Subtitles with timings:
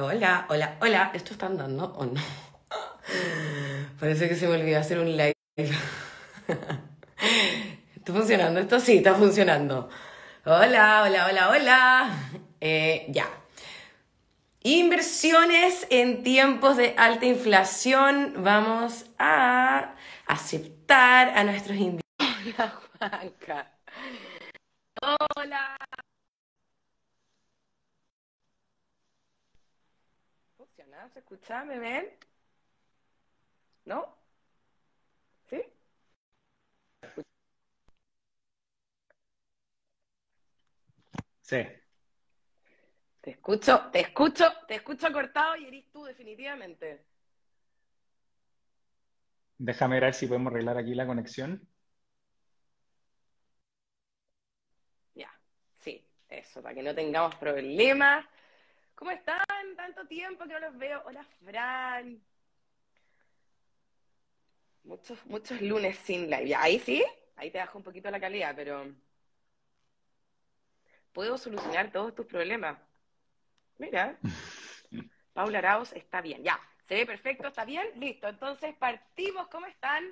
[0.00, 1.10] Hola, hola, hola.
[1.12, 2.20] ¿Esto está andando o no?
[3.98, 5.34] Parece que se me olvidó hacer un live.
[7.96, 8.78] ¿Está funcionando esto?
[8.78, 9.88] Sí, está funcionando.
[10.44, 12.10] Hola, hola, hola, hola.
[12.60, 13.28] Eh, ya.
[14.62, 18.34] Inversiones en tiempos de alta inflación.
[18.38, 19.96] Vamos a
[20.26, 22.04] aceptar a nuestros invitados.
[22.20, 23.72] Hola, Juanca.
[25.36, 25.76] Hola.
[30.98, 31.08] ¿Funciona?
[31.12, 31.64] ¿Se escucha?
[31.64, 32.08] ¿Me ven?
[33.84, 34.16] ¿No?
[35.48, 35.62] ¿Sí?
[41.42, 41.56] Sí.
[43.20, 47.04] Te escucho, te escucho, te escucho cortado y eres tú definitivamente.
[49.58, 51.68] Déjame ver si podemos arreglar aquí la conexión.
[55.14, 55.30] Ya,
[55.78, 58.24] sí, eso, para que no tengamos problemas.
[58.94, 59.47] ¿Cómo están?
[59.88, 61.02] Tanto tiempo que no los veo.
[61.06, 62.22] Hola, Fran.
[64.84, 66.54] Muchos, muchos lunes sin live.
[66.56, 67.02] Ahí sí,
[67.36, 68.84] ahí te bajo un poquito la calidad, pero
[71.12, 72.78] puedo solucionar todos tus problemas.
[73.78, 74.18] Mira,
[75.32, 78.28] Paula Arauz está bien, ya, se ve perfecto, está bien, listo.
[78.28, 80.04] Entonces partimos, ¿cómo están?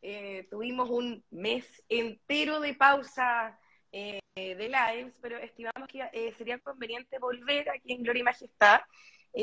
[0.00, 3.58] Eh, tuvimos un mes entero de pausa
[3.90, 8.80] eh, de lives, pero estimamos que eh, sería conveniente volver aquí en Gloria y Majestad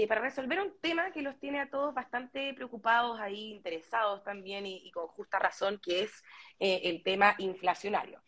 [0.08, 4.90] para resolver un tema que los tiene a todos bastante preocupados ahí, interesados también y,
[4.92, 6.24] con justa razón, que es
[6.60, 8.22] el tema inflacionario.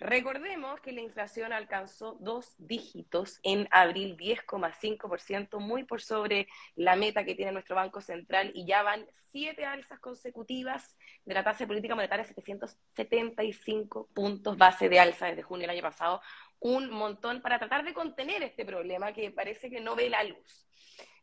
[0.00, 7.24] Recordemos que la inflación alcanzó dos dígitos en abril, 10,5%, muy por sobre la meta
[7.24, 11.66] que tiene nuestro Banco Central y ya van siete alzas consecutivas de la tasa de
[11.66, 16.22] política monetaria, 775 puntos base de alza desde junio del año pasado,
[16.60, 20.66] un montón para tratar de contener este problema que parece que no ve la luz.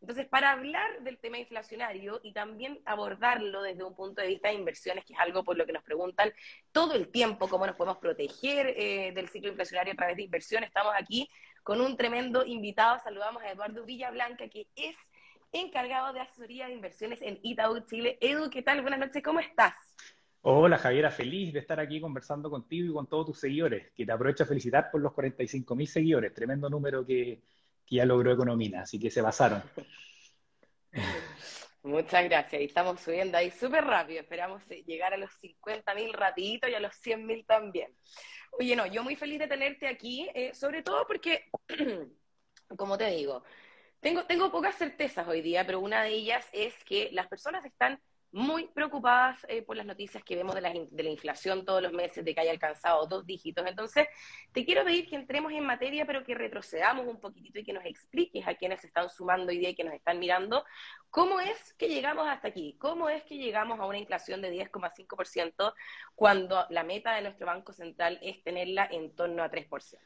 [0.01, 4.53] Entonces, para hablar del tema inflacionario y también abordarlo desde un punto de vista de
[4.53, 6.31] inversiones, que es algo por lo que nos preguntan
[6.71, 10.63] todo el tiempo, cómo nos podemos proteger eh, del ciclo inflacionario a través de inversión,
[10.63, 11.27] estamos aquí
[11.63, 12.99] con un tremendo invitado.
[13.03, 14.95] Saludamos a Eduardo Villablanca, que es
[15.51, 18.19] encargado de asesoría de inversiones en Itaú Chile.
[18.21, 18.81] Edu, ¿qué tal?
[18.81, 19.73] Buenas noches, ¿cómo estás?
[20.47, 24.11] Hola Javiera, feliz de estar aquí conversando contigo y con todos tus seguidores, que te
[24.11, 27.41] aprovecho a felicitar por los 45 mil seguidores, tremendo número que,
[27.83, 29.63] que ya logró Economía, así que se basaron.
[31.81, 32.61] Muchas gracias.
[32.61, 34.21] Y estamos subiendo ahí súper rápido.
[34.21, 37.91] Esperamos llegar a los 50.000 rapidito y a los 100.000 también.
[38.51, 41.45] Oye, no, yo muy feliz de tenerte aquí, eh, sobre todo porque,
[42.77, 43.43] como te digo,
[43.99, 47.99] tengo, tengo pocas certezas hoy día, pero una de ellas es que las personas están
[48.35, 51.93] muy preocupadas eh, por las noticias que vemos de la, de la, inflación todos los
[51.93, 53.65] meses, de que haya alcanzado dos dígitos.
[53.65, 54.09] Entonces,
[54.51, 57.85] te quiero pedir que entremos en materia, pero que retrocedamos un poquitito y que nos
[57.85, 60.65] expliques a quienes se están sumando hoy día y que nos están mirando,
[61.09, 65.73] cómo es que llegamos hasta aquí, cómo es que llegamos a una inflación de 10,5%
[66.13, 69.97] cuando la meta de nuestro Banco Central es tenerla en torno a 3%.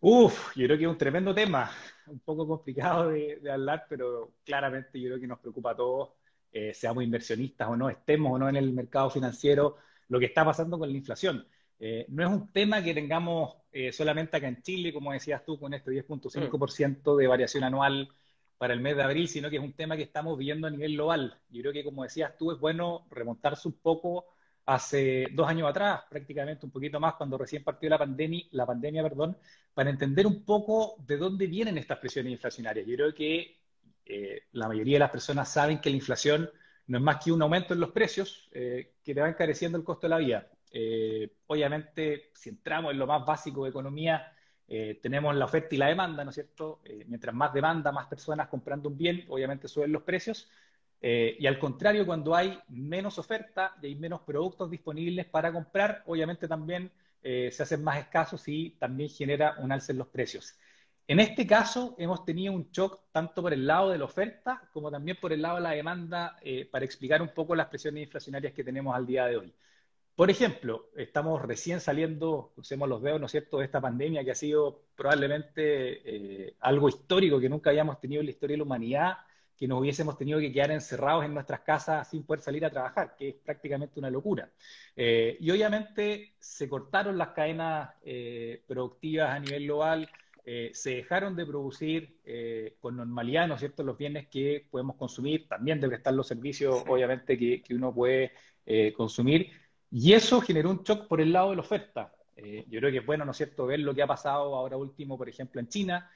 [0.00, 1.70] Uf, yo creo que es un tremendo tema,
[2.08, 6.10] un poco complicado de, de hablar, pero claramente yo creo que nos preocupa a todos
[6.54, 9.76] eh, seamos inversionistas o no, estemos o no en el mercado financiero,
[10.08, 11.44] lo que está pasando con la inflación.
[11.80, 15.58] Eh, no es un tema que tengamos eh, solamente acá en Chile, como decías tú,
[15.58, 18.08] con este 10.5% de variación anual
[18.56, 20.94] para el mes de abril, sino que es un tema que estamos viendo a nivel
[20.94, 21.40] global.
[21.50, 24.26] Yo creo que, como decías tú, es bueno remontarse un poco
[24.66, 29.02] hace dos años atrás, prácticamente un poquito más, cuando recién partió la pandemia, la pandemia,
[29.02, 29.36] perdón,
[29.74, 32.86] para entender un poco de dónde vienen estas presiones inflacionarias.
[32.86, 33.63] Yo creo que
[34.06, 36.50] eh, la mayoría de las personas saben que la inflación
[36.86, 39.84] no es más que un aumento en los precios eh, que te va encareciendo el
[39.84, 40.50] costo de la vida.
[40.70, 44.30] Eh, obviamente, si entramos en lo más básico de economía,
[45.02, 46.80] tenemos la oferta y la demanda, ¿no es cierto?
[47.06, 50.50] mientras más demanda, más personas comprando un bien, obviamente suben los precios.
[51.02, 56.48] y al contrario, cuando hay menos oferta y hay menos productos disponibles para comprar, obviamente
[56.48, 56.90] también
[57.22, 60.58] se hacen más escasos y también genera un alza en los precios.
[61.06, 64.90] En este caso, hemos tenido un shock tanto por el lado de la oferta como
[64.90, 68.54] también por el lado de la demanda eh, para explicar un poco las presiones inflacionarias
[68.54, 69.54] que tenemos al día de hoy.
[70.16, 74.30] Por ejemplo, estamos recién saliendo, crucemos los dedos, ¿no es cierto?, de esta pandemia que
[74.30, 78.64] ha sido probablemente eh, algo histórico que nunca habíamos tenido en la historia de la
[78.64, 79.18] humanidad,
[79.58, 83.14] que nos hubiésemos tenido que quedar encerrados en nuestras casas sin poder salir a trabajar,
[83.16, 84.48] que es prácticamente una locura.
[84.96, 87.90] Eh, y obviamente se cortaron las cadenas
[88.66, 90.08] productivas a nivel global,
[90.46, 94.96] eh, se dejaron de producir eh, con normalidad, ¿no es cierto?, los bienes que podemos
[94.96, 98.32] consumir, también de prestar los servicios, obviamente, que, que, uno puede
[98.66, 99.50] eh, consumir,
[99.90, 102.12] y eso generó un shock por el lado de la oferta.
[102.36, 105.16] yo creo que es bueno, ¿no es cierto?, ver lo que ha pasado ahora último,
[105.16, 106.10] por ejemplo, en China,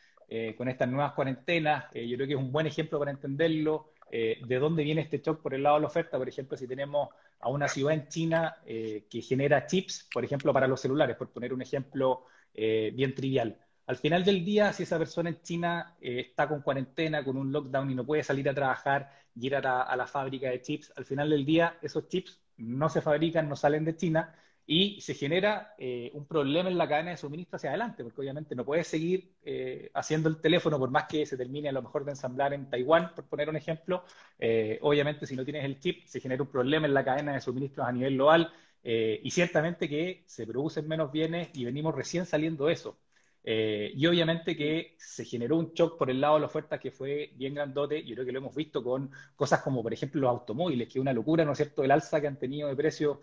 [0.58, 1.86] con estas nuevas cuarentenas.
[1.94, 3.92] yo creo que es un buen ejemplo para entenderlo.
[4.10, 6.18] de dónde viene este shock por el lado de la oferta.
[6.18, 7.08] Por ejemplo, si tenemos
[7.40, 11.54] a una ciudad en China que genera chips, por ejemplo, para los celulares, por poner
[11.54, 13.56] un ejemplo bien trivial.
[13.88, 17.90] Al final del día, si esa persona en China está con cuarentena, con un lockdown
[17.90, 21.30] y no puede salir a trabajar y ir a la fábrica de chips, al final
[21.30, 24.34] del día esos chips no se fabrican, no salen de China
[24.66, 28.54] y se genera eh, un problema en la cadena de suministro hacia adelante, porque obviamente
[28.54, 32.04] no puedes seguir eh, haciendo el teléfono por más que se termine a lo mejor
[32.04, 34.04] de ensamblar en Taiwán, por poner un ejemplo.
[34.38, 37.40] Eh, obviamente si no tienes el chip, se genera un problema en la cadena de
[37.40, 38.52] suministros a nivel global
[38.82, 42.96] y ciertamente que se producen menos bienes y venimos recién saliendo eso.
[43.44, 47.32] Y obviamente que se generó un shock por el lado de la oferta que fue
[47.34, 48.04] bien grandote.
[48.04, 51.00] Yo creo que lo hemos visto con cosas como, por ejemplo, los automóviles, que es
[51.00, 53.18] una locura, ¿no es cierto?, el alza que han tenido de precios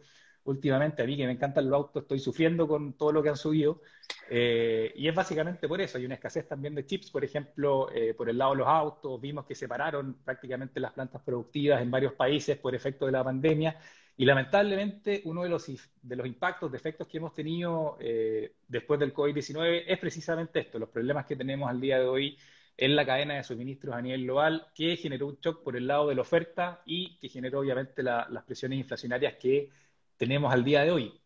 [0.46, 3.38] últimamente, a mí que me encantan los autos, estoy sufriendo con todo lo que han
[3.38, 3.82] subido.
[4.30, 5.98] Eh, y es básicamente por eso.
[5.98, 9.20] Hay una escasez también de chips, por ejemplo, eh, por el lado de los autos.
[9.22, 13.24] Vimos que se pararon prácticamente las plantas productivas en varios países por efecto de la
[13.24, 13.78] pandemia.
[14.18, 15.70] Y lamentablemente uno de los,
[16.02, 20.80] de los impactos, de efectos que hemos tenido eh, después del COVID-19 es precisamente esto,
[20.80, 22.38] los problemas que tenemos al día de hoy
[22.78, 26.10] en la cadena de suministros a nivel global, que generó un shock por el lado
[26.10, 29.70] de la oferta y que generó obviamente las presiones inflacionarias que
[30.18, 31.22] tenemos al día de hoy.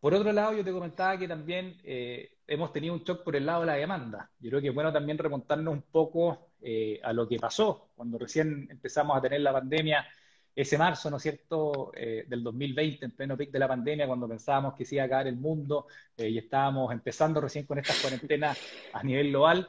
[0.00, 3.46] Por otro lado, yo te comentaba que también eh, hemos tenido un shock por el
[3.46, 4.30] lado de la demanda.
[4.38, 8.18] Yo creo que es bueno también remontarnos un poco eh, a lo que pasó cuando
[8.18, 10.06] recién empezamos a tener la pandemia,
[10.54, 14.28] ese marzo, ¿no es cierto?, eh, del 2020, en pleno pic de la pandemia, cuando
[14.28, 15.86] pensábamos que se iba a caer el mundo
[16.16, 18.58] y estábamos empezando recién con estas cuarentenas
[18.92, 19.68] a nivel global.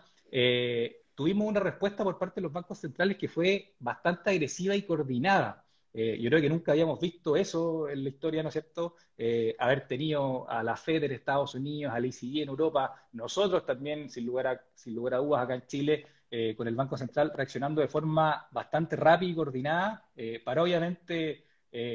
[1.16, 5.66] tuvimos una respuesta por parte de los bancos centrales que fue bastante agresiva y coordinada.
[5.98, 8.96] Eh, yo creo que nunca habíamos visto eso en la historia, ¿no es cierto?
[9.18, 14.10] Eh, haber tenido a la FED en Estados Unidos, al ECB en Europa, nosotros también,
[14.10, 17.31] sin lugar a, sin lugar a dudas, acá en Chile, eh, con el Banco Central
[17.33, 20.04] reaccionando de forma bastante rápida y coordinada
[20.44, 21.44] para obviamente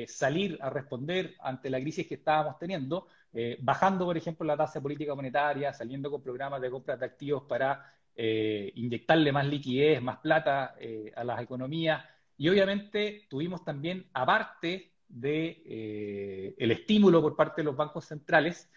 [0.07, 3.07] salir a responder ante la crisis que estábamos teniendo,
[3.61, 7.91] bajando, por ejemplo, la tasa política monetaria, saliendo con programas de compra de activos para
[8.15, 10.75] inyectarle más liquidez, más plata
[11.17, 12.05] a las economías.
[12.37, 18.71] Y obviamente tuvimos también, aparte de eh, estímulo por parte de los bancos centrales,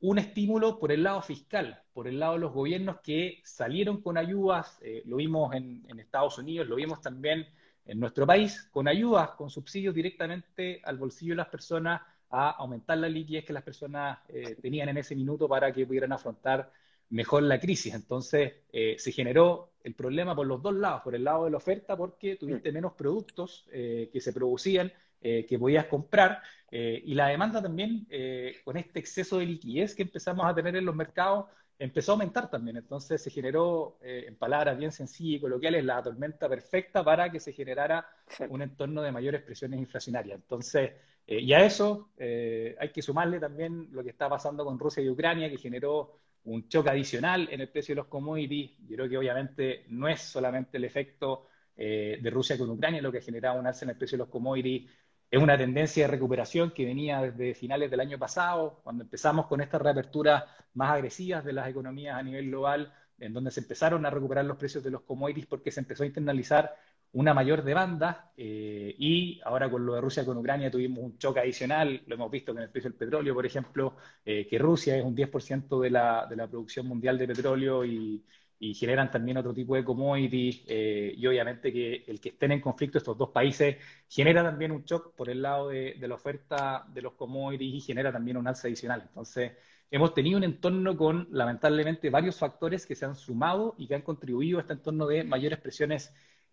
[0.00, 4.18] un estímulo por el lado fiscal, por el lado de los gobiernos que salieron con
[4.18, 7.46] ayudas, eh, lo vimos en, Estados Unidos, lo vimos también
[7.86, 12.98] en nuestro país, con ayudas, con subsidios directamente al bolsillo de las personas a aumentar
[12.98, 16.70] la liquidez que las personas eh, tenían en ese minuto para que pudieran afrontar
[17.10, 17.94] mejor la crisis.
[17.94, 21.58] Entonces, eh, se generó el problema por los dos lados, por el lado de la
[21.58, 27.28] oferta, porque tuviste menos productos eh, que se producían, eh, que podías comprar, y la
[27.28, 28.06] demanda también,
[28.64, 31.46] con este exceso de liquidez que empezamos a tener en los mercados,
[31.78, 32.76] empezó a aumentar también.
[32.76, 37.52] Entonces, se generó, en palabras bien sencillas y coloquiales, la tormenta perfecta para que se
[37.52, 38.06] generara
[38.50, 40.36] un entorno de mayores presiones inflacionarias.
[40.36, 40.90] Entonces,
[41.26, 45.48] y a eso hay que sumarle también lo que está pasando con Rusia y Ucrania,
[45.48, 48.72] que generó un choque adicional en el precio de los commodities.
[48.86, 53.12] Yo creo que obviamente no es solamente el efecto eh, de Rusia con Ucrania lo
[53.12, 54.90] que ha generado un alza en el precio de los commodities,
[55.30, 59.60] es una tendencia de recuperación que venía desde finales del año pasado, cuando empezamos con
[59.60, 64.10] estas reaperturas más agresivas de las economías a nivel global, en donde se empezaron a
[64.10, 66.74] recuperar los precios de los commodities porque se empezó a internalizar
[67.12, 71.40] una mayor demanda eh, y ahora con lo de Rusia con Ucrania tuvimos un choque
[71.40, 75.04] adicional, lo hemos visto con el precio del petróleo, por ejemplo, eh, que Rusia es
[75.04, 78.22] un 10% de la, de la producción mundial de petróleo y,
[78.58, 82.98] generan también otro tipo de commodities eh, y obviamente que el que estén en conflicto
[82.98, 83.76] estos dos países
[84.08, 87.80] genera también un shock por el lado de, de la oferta de los commodities y
[87.80, 89.02] genera también un alza adicional.
[89.06, 89.52] Entonces,
[89.90, 94.02] hemos tenido un entorno con lamentablemente varios factores que se han sumado y que han
[94.02, 96.12] contribuido a este entorno de mayores presiones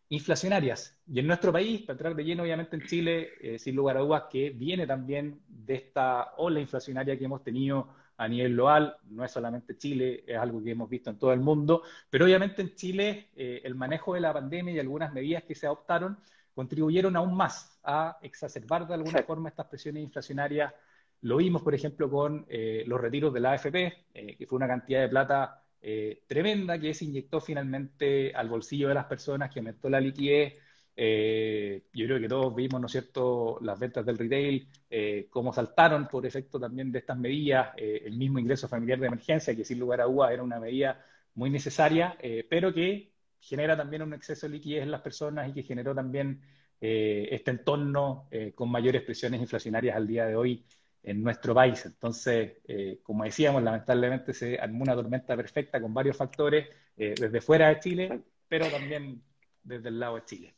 [0.10, 1.02] inflacionarias.
[1.08, 4.02] Y en nuestro país, para entrar de lleno, obviamente en Chile, eh, sin lugar a
[4.02, 9.24] dudas, que viene también de esta ola inflacionaria que hemos tenido a nivel global, no
[9.24, 12.76] es solamente Chile, es algo que hemos visto en todo el mundo, pero obviamente en
[12.76, 16.18] Chile eh, el manejo de la pandemia y algunas medidas que se adoptaron
[16.54, 20.74] contribuyeron aún más a exacerbar de alguna forma estas presiones inflacionarias.
[21.22, 24.06] Lo vimos, por ejemplo, con eh, los retiros de la AFP,
[24.38, 28.94] que fue una cantidad de plata eh, tremenda que se inyectó finalmente al bolsillo de
[28.94, 30.54] las personas, que aumentó la liquidez.
[30.96, 35.54] Eh, yo creo que todos vimos, ¿no es cierto?, las ventas del retail, eh, cómo
[35.54, 39.80] saltaron por efecto también de estas medidas, el mismo ingreso familiar de emergencia, que sin
[39.80, 41.04] lugar a dudas era una medida
[41.36, 42.18] muy necesaria,
[42.50, 46.42] pero que genera también un exceso de liquidez en las personas y que generó también
[46.80, 50.64] este entorno con mayores presiones inflacionarias al día de hoy
[51.04, 51.86] en nuestro país.
[51.86, 57.42] Entonces, eh, como decíamos, lamentablemente se armó una tormenta perfecta con varios factores eh, desde
[57.42, 59.22] fuera de Chile, pero también
[59.64, 60.54] desde el lado de Chile.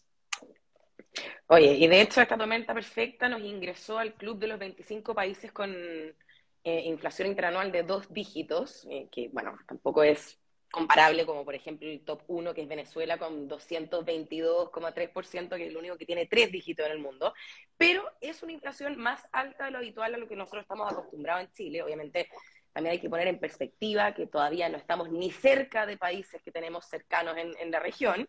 [1.47, 5.51] Oye, y de hecho esta tormenta perfecta nos ingresó al club de los 25 países
[5.51, 10.39] con eh, inflación interanual de dos dígitos, que bueno, tampoco es
[10.75, 15.77] comparable como por ejemplo el top 1 que es Venezuela con 222,3%, que es el
[15.77, 17.33] único que tiene tres dígitos en el mundo,
[17.77, 21.45] pero es una inflación más alta de lo habitual a lo que nosotros estamos acostumbrados
[21.45, 21.81] en Chile.
[21.81, 22.27] Obviamente
[22.73, 26.51] también hay que poner en perspectiva que todavía no estamos ni cerca de países que
[26.51, 28.27] tenemos cercanos en, en la región.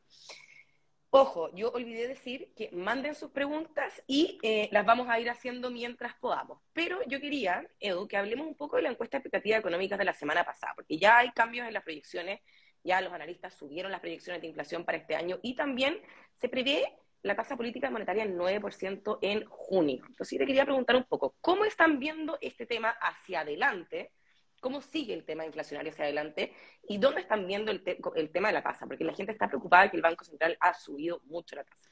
[1.18, 5.70] Ojo, yo olvidé decir que manden sus preguntas y eh, las vamos a ir haciendo
[5.70, 6.60] mientras podamos.
[6.74, 10.12] Pero yo quería, Edu, que hablemos un poco de la encuesta expectativa económica de la
[10.12, 12.42] semana pasada, porque ya hay cambios en las proyecciones,
[12.84, 15.98] ya los analistas subieron las proyecciones de inflación para este año y también
[16.34, 16.84] se prevé
[17.22, 20.04] la tasa política monetaria en 9% en junio.
[20.06, 24.12] Entonces, te quería preguntar un poco, ¿cómo están viendo este tema hacia adelante?
[24.60, 26.52] Cómo sigue el tema inflacionario hacia adelante
[26.88, 27.82] y dónde están viendo el,
[28.30, 30.74] tema de la tasa, porque la gente está preocupada de que el Banco Central ha
[30.74, 31.90] subido mucho la tasa.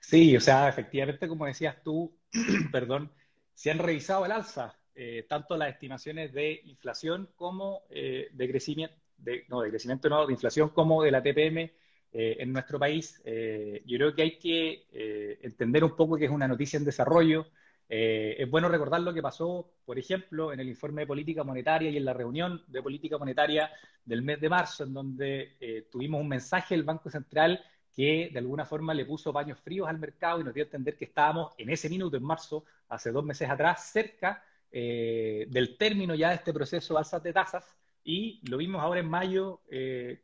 [0.00, 2.16] Sí, o sea, efectivamente, como decías tú,
[2.72, 3.12] perdón,
[3.54, 8.96] se han revisado el alza, eh, tanto las estimaciones de inflación como eh, de crecimiento,
[9.18, 11.72] de, no, de crecimiento no, de inflación como de la TPM eh,
[12.12, 13.20] en nuestro país.
[13.24, 17.46] yo creo que hay que entender un poco que es una noticia en desarrollo,
[17.88, 21.90] eh, es bueno recordar lo que pasó, por ejemplo, en el informe de política monetaria
[21.90, 23.70] y en la reunión de política monetaria
[24.04, 27.62] del mes de marzo, en donde eh, tuvimos un mensaje del Banco Central
[27.94, 30.96] que de alguna forma le puso paños fríos al mercado y nos dio a entender
[30.96, 36.14] que estábamos en ese minuto, en marzo, hace dos meses atrás, cerca eh, del término
[36.14, 37.76] ya de este proceso de alzas de tasas.
[38.04, 39.62] Y lo vimos ahora en mayo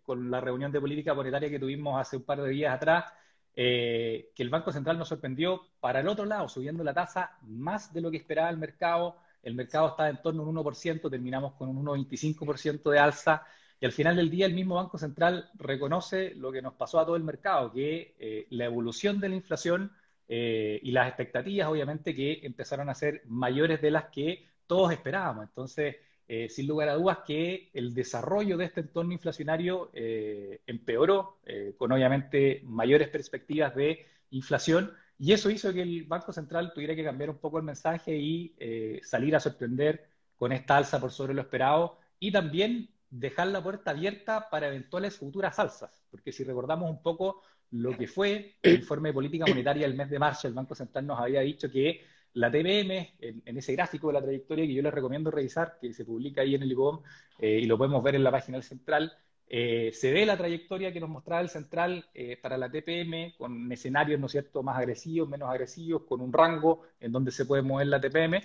[0.04, 3.06] con la reunión de política monetaria que tuvimos hace un par de días atrás,
[3.54, 7.92] eh, que el Banco Central nos sorprendió para el otro lado, subiendo la tasa más
[7.92, 9.16] de lo que esperaba el mercado.
[9.42, 13.44] El mercado estaba en torno a un 1%, terminamos con un 1,25% de alza.
[13.80, 17.04] Y al final del día el mismo Banco Central reconoce lo que nos pasó a
[17.04, 19.92] todo el mercado, que eh, la evolución de la inflación
[20.28, 25.44] eh, y las expectativas obviamente que empezaron a ser mayores de las que todos esperábamos.
[25.44, 25.96] Entonces,
[26.34, 31.74] eh, sin lugar a dudas que el desarrollo de este entorno inflacionario eh, empeoró, eh,
[31.76, 37.04] con obviamente mayores perspectivas de inflación, y eso hizo que el Banco Central tuviera que
[37.04, 38.56] cambiar un poco el mensaje y
[39.02, 43.90] salir a sorprender con esta alza por sobre lo esperado, y también dejar la puerta
[43.90, 49.10] abierta para eventuales futuras alzas, porque si recordamos un poco lo que fue el informe
[49.10, 52.00] de política monetaria el mes de marzo, el Banco Central nos había dicho que
[52.34, 56.04] la TPM, en, ese gráfico de la trayectoria que yo les recomiendo revisar, que se
[56.04, 57.02] publica ahí en el IBOM
[57.38, 59.12] eh, y lo podemos ver en la página del Central,
[59.46, 63.70] eh, se ve la trayectoria que nos mostraba el Central eh, para la TPM con
[63.70, 67.88] escenarios, ¿no cierto?, más agresivos, menos agresivos, con un rango en donde se puede mover
[67.88, 68.40] la TPM.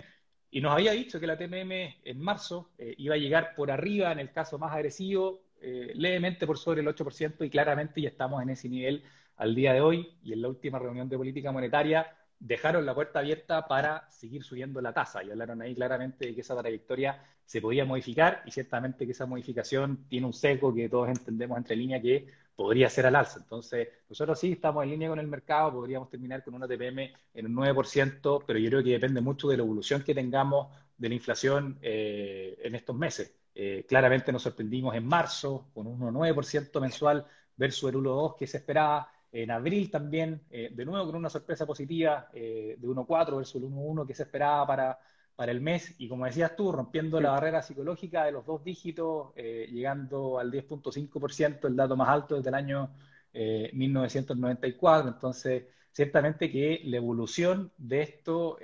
[0.51, 4.19] Y nos había dicho que la TPM en marzo iba a llegar por arriba, en
[4.19, 8.69] el caso más agresivo, levemente por sobre el 8%, y claramente ya estamos en ese
[8.69, 9.03] nivel
[9.35, 10.09] al día de hoy.
[10.23, 14.81] Y en la última reunión de política monetaria dejaron la puerta abierta para seguir subiendo
[14.81, 19.05] la tasa y hablaron ahí claramente de que esa trayectoria se podía modificar y ciertamente
[19.05, 23.15] que esa modificación tiene un seco que todos entendemos entre línea que podría ser al
[23.15, 23.39] alza.
[23.39, 27.45] Entonces, nosotros sí estamos en línea con el mercado, podríamos terminar con una TPM en
[27.45, 30.67] un 9%, pero yo creo que depende mucho de la evolución que tengamos
[30.97, 33.33] de la inflación eh, en estos meses.
[33.53, 37.25] Eh, claramente nos sorprendimos en marzo con un 1,9% mensual
[37.55, 39.11] versus el 1,2% que se esperaba
[39.43, 43.69] en abril también, eh, de nuevo con una sorpresa positiva eh, de 1.4 versus el
[43.69, 44.99] 1.1 que se esperaba para,
[45.35, 45.93] para el mes.
[45.99, 50.51] Y como decías tú, rompiendo la barrera psicológica de los dos dígitos, eh, llegando al
[50.51, 52.89] 10.5%, el dato más alto desde el año
[53.33, 55.09] 1994.
[55.09, 58.57] Entonces, ciertamente que la evolución de esto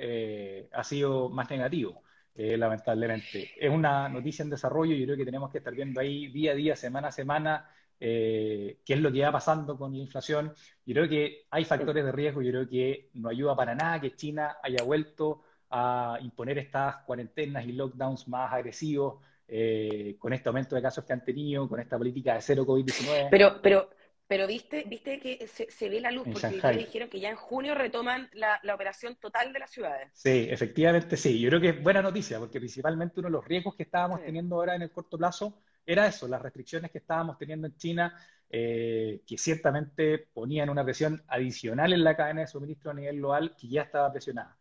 [0.72, 2.02] ha sido más negativo.
[2.36, 3.52] lamentablemente.
[3.60, 6.54] Es una noticia en desarrollo y yo creo que tenemos que estar viendo ahí día
[6.54, 7.70] a día, semana a semana,
[8.00, 10.54] eh, qué es lo que va pasando con la inflación.
[10.86, 14.16] Yo creo que hay factores de riesgo, yo creo que no ayuda para nada que
[14.16, 20.76] China haya vuelto a imponer estas cuarentenas y lockdowns más agresivos eh, con este aumento
[20.76, 23.28] de casos que han tenido, con esta política de cero COVID-19.
[23.30, 23.90] Pero, pero,
[24.28, 27.76] pero viste, viste que se, ve la luz, porque ya dijeron que ya en junio
[27.76, 30.10] retoman la, operación total de las ciudades.
[30.14, 31.40] Sí, efectivamente sí.
[31.40, 34.56] Yo creo que es buena noticia, porque principalmente uno de los riesgos que estábamos teniendo
[34.56, 38.16] ahora en el corto plazo era eso, las restricciones que estábamos teniendo en China,
[38.50, 43.56] eh, que ciertamente ponían una presión adicional en la cadena de suministro a nivel global
[43.56, 44.58] que ya estaba presionada.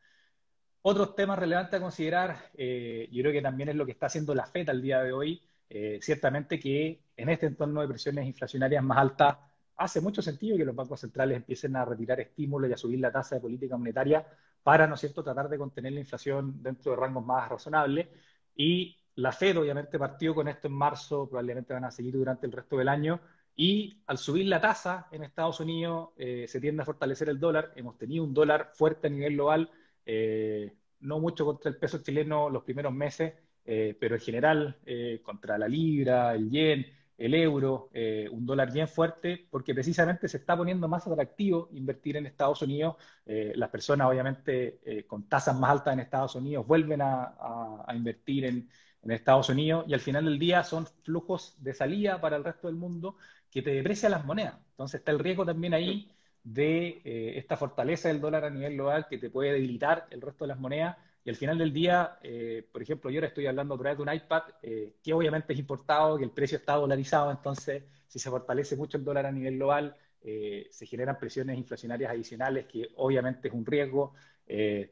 [0.82, 4.34] Otros temas relevantes a considerar, eh, yo creo que también es lo que está haciendo
[4.34, 8.82] la FED al día de hoy, eh, ciertamente que en este entorno de presiones inflacionarias
[8.82, 9.36] más altas
[9.76, 13.12] hace mucho sentido que los bancos centrales empiecen a retirar estímulos y a subir la
[13.12, 14.26] tasa de política monetaria
[14.62, 18.08] para, ¿no es cierto?, tratar de contener la inflación dentro de rangos más razonables.
[18.54, 22.52] Y la Fed, obviamente, partió con esto en marzo, probablemente van a seguir durante el
[22.52, 23.20] resto del año.
[23.54, 27.72] Y al subir la tasa en Estados Unidos, eh, se tiende a fortalecer el dólar.
[27.76, 29.70] Hemos tenido un dólar fuerte a nivel global,
[30.06, 34.78] eh, no mucho contra el peso chileno los primeros meses, eh, pero en general
[35.22, 36.86] contra la libra, el yen
[37.22, 42.16] el euro, eh, un dólar bien fuerte, porque precisamente se está poniendo más atractivo invertir
[42.16, 42.96] en Estados Unidos.
[43.24, 48.44] Eh, las personas, obviamente, eh, con tasas más altas en Estados Unidos vuelven a, invertir
[48.46, 48.68] en,
[49.10, 52.76] Estados Unidos y al final del día son flujos de salida para el resto del
[52.76, 53.16] mundo
[53.50, 54.54] que te deprecian las monedas.
[54.70, 56.10] Entonces está el riesgo también ahí
[56.44, 57.02] de
[57.38, 60.58] esta fortaleza del dólar a nivel global que te puede debilitar el resto de las
[60.58, 63.96] monedas y al final del día, eh, por ejemplo, yo ahora estoy hablando a través
[63.98, 68.18] de un iPad, eh, que obviamente es importado, que el precio está dolarizado, entonces si
[68.18, 72.88] se fortalece mucho el dólar a nivel global, eh, se generan presiones inflacionarias adicionales, que
[72.96, 74.14] obviamente es un riesgo.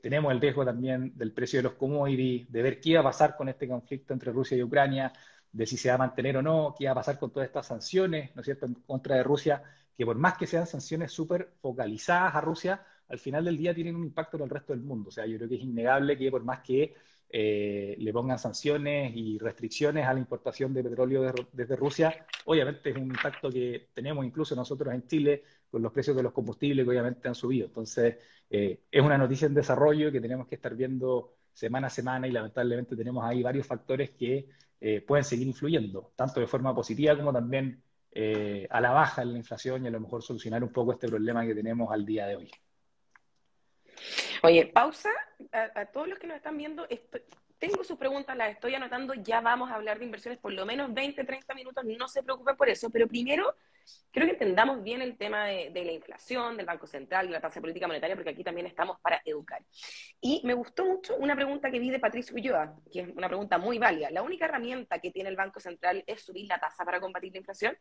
[0.00, 3.36] Tenemos el riesgo también del precio de los commodities, de ver qué va a pasar
[3.36, 5.12] con este conflicto entre Rusia y Ucrania,
[5.52, 7.66] de si se va a mantener o no, qué va a pasar con todas estas
[7.66, 9.62] sanciones, ¿no es cierto?, en contra de Rusia,
[9.96, 13.96] que por más que sean sanciones súper focalizadas a Rusia, al final del día tienen
[13.96, 15.08] un impacto en el resto del mundo.
[15.08, 16.94] O sea, yo creo que es innegable que por más que
[17.32, 22.96] eh, le pongan sanciones y restricciones a la importación de petróleo desde Rusia, obviamente es
[22.96, 26.90] un impacto que tenemos incluso nosotros en Chile con los precios de los combustibles que
[26.90, 27.66] obviamente han subido.
[27.66, 28.16] Entonces,
[28.50, 32.32] eh, es una noticia en desarrollo que tenemos que estar viendo semana a semana y
[32.32, 34.48] lamentablemente tenemos ahí varios factores que
[34.80, 37.82] eh, pueden seguir influyendo, tanto de forma positiva como también
[38.70, 41.46] a la baja en la inflación y a lo mejor solucionar un poco este problema
[41.46, 42.50] que tenemos al día de hoy.
[44.42, 45.10] Oye, pausa
[45.52, 46.86] a, todos los que nos están viendo.
[47.58, 49.12] tengo sus preguntas, las estoy anotando.
[49.14, 51.84] Ya vamos a hablar de inversiones por lo menos 20, 30 minutos.
[51.84, 52.88] No se preocupen por eso.
[52.88, 53.54] Pero primero,
[54.10, 57.56] creo que entendamos bien el tema de, la inflación, del Banco Central, de la tasa
[57.56, 59.62] de política monetaria, porque aquí también estamos para educar.
[60.22, 63.58] Y me gustó mucho una pregunta que vi de Patricio Ulloa, que es una pregunta
[63.58, 64.10] muy válida.
[64.10, 67.38] ¿La única herramienta que tiene el Banco Central es subir la tasa para combatir la
[67.38, 67.76] inflación?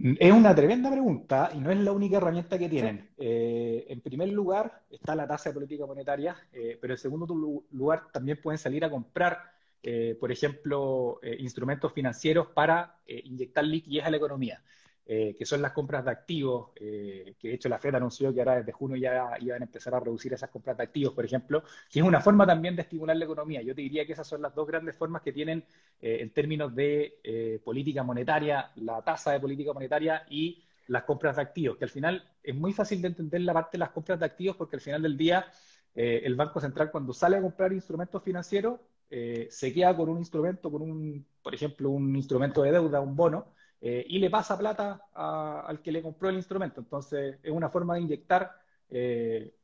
[0.00, 3.10] Es una tremenda pregunta y no es la única herramienta que tienen.
[3.18, 7.26] Eh, en primer lugar está la tasa de política monetaria, eh, pero en segundo
[7.72, 9.42] lugar también pueden salir a comprar,
[9.82, 14.62] eh, por ejemplo, instrumentos financieros para inyectar liquidez a la economía.
[15.10, 18.40] Eh, que son las compras de activos, eh, que de hecho la Fed anunció que
[18.40, 21.62] ahora desde junio ya iban a empezar a reducir esas compras de activos, por ejemplo,
[21.90, 23.62] que es una forma también de estimular la economía.
[23.62, 25.64] Yo te diría que esas son las dos grandes formas que tienen
[26.02, 31.42] eh, en términos de política monetaria, la tasa de política monetaria y las compras de
[31.42, 34.26] activos, que al final es muy fácil de entender la parte de las compras de
[34.26, 35.46] activos porque al final del día
[35.94, 40.82] el Banco Central cuando sale a comprar instrumentos financieros se queda con un instrumento, con
[40.82, 43.46] un, por ejemplo, un instrumento de deuda, un bono,
[43.80, 46.80] eh, y le pasa plata al que le compró el instrumento.
[46.80, 48.52] Entonces, es una forma de inyectar
[48.90, 49.54] eh,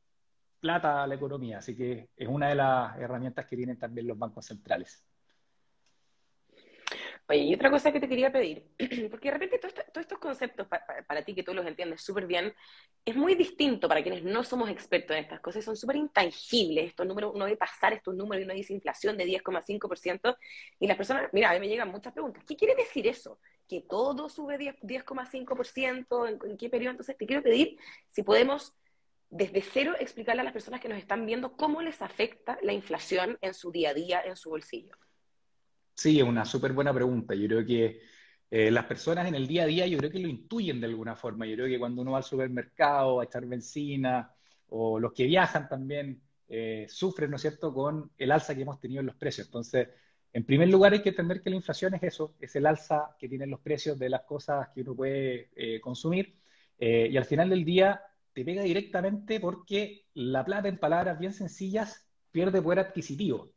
[0.59, 1.59] plata a la economía.
[1.59, 5.05] Así que es una de las herramientas que tienen también los bancos centrales.
[7.27, 8.67] Oye, y otra cosa que te quería pedir,
[9.09, 12.53] porque de repente todos estos conceptos para, ti, que tú los entiendes súper bien,
[13.03, 17.07] es muy distinto para quienes no somos expertos en estas cosas, son súper intangibles estos
[17.07, 20.37] números, uno ve pasar estos números y uno dice inflación de 10,5%,
[20.79, 23.39] y las personas, mira, a mí me llegan muchas preguntas, ¿qué quiere decir eso?
[23.67, 26.27] ¿Que todo sube 10,5%?
[26.27, 26.91] ¿En, ¿En qué periodo?
[26.91, 28.75] Entonces te quiero pedir si podemos
[29.31, 33.39] desde cero explicarle a las personas que nos están viendo cómo les afecta la inflación
[33.41, 34.95] en su día a día, en su bolsillo.
[35.95, 37.33] Sí, es una súper buena pregunta.
[37.35, 38.01] Yo creo que
[38.51, 41.15] eh, las personas en el día a día, yo creo que lo intuyen de alguna
[41.15, 41.45] forma.
[41.45, 44.31] Yo creo que cuando uno va al supermercado a echar benzina,
[44.69, 48.79] o los que viajan también, eh, sufren, ¿no es cierto?, con el alza que hemos
[48.79, 49.47] tenido en los precios.
[49.47, 49.87] Entonces,
[50.33, 53.29] en primer lugar, hay que entender que la inflación es eso, es el alza que
[53.29, 56.35] tienen los precios de las cosas que uno puede eh, consumir.
[56.77, 58.01] y al final del día,
[58.33, 63.53] te pega directamente porque la plata, en palabras bien sencillas, pierde poder adquisitivo.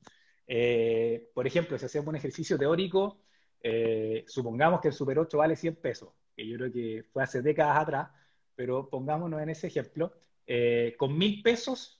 [0.51, 3.21] Eh, por ejemplo, si hacemos un ejercicio teórico,
[3.63, 7.43] eh, supongamos que el Super 8 vale 100 pesos, que yo creo que fue hace
[7.43, 8.09] décadas atrás,
[8.57, 10.15] pero pongámonos en ese ejemplo,
[10.47, 11.95] eh, con mil pesos,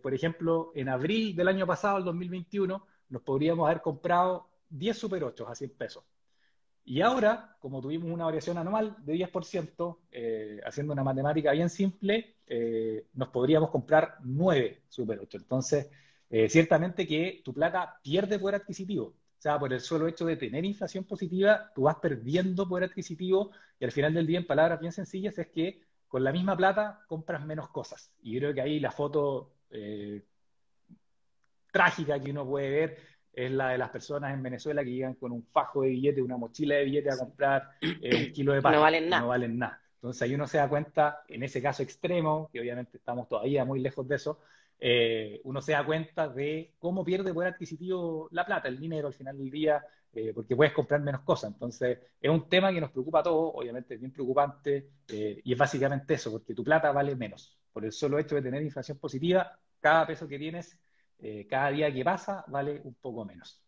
[0.00, 5.24] por ejemplo, en abril del año pasado, el 2021, nos podríamos haber comprado 10 Super
[5.24, 6.04] 8 a 100 pesos.
[6.84, 9.98] Y ahora, como tuvimos una variación anual de 10%,
[10.64, 12.36] haciendo una matemática bien simple,
[13.14, 15.38] nos podríamos comprar 9 Super 8.
[15.38, 15.90] Entonces,
[16.30, 19.06] eh, ciertamente que tu plata pierde poder adquisitivo.
[19.06, 23.50] O sea, por el solo hecho de tener inflación positiva, tú vas perdiendo poder adquisitivo
[23.78, 27.00] y al final del día, en palabras bien sencillas, es que con la misma plata
[27.06, 28.12] compras menos cosas.
[28.22, 30.24] Y yo creo que ahí la foto eh,
[31.70, 32.98] trágica que uno puede ver
[33.32, 36.38] es la de las personas en Venezuela que llegan con un fajo de billete, una
[36.38, 38.72] mochila de billete a comprar eh, un kilo de pan.
[38.72, 39.22] No valen nada.
[39.22, 39.82] No valen nada.
[39.96, 43.80] Entonces ahí uno se da cuenta, en ese caso extremo, que obviamente estamos todavía muy
[43.80, 44.40] lejos de eso,
[44.78, 49.14] eh, uno se da cuenta de cómo pierde poder adquisitivo la plata, el dinero al
[49.14, 51.52] final del día, eh, porque puedes comprar menos cosas.
[51.52, 55.52] Entonces, es un tema que nos preocupa a todos, obviamente es bien preocupante, eh, y
[55.52, 57.58] es básicamente eso, porque tu plata vale menos.
[57.72, 60.78] Por el solo hecho de tener inflación positiva, cada peso que tienes,
[61.48, 63.65] cada día que pasa, vale un poco menos.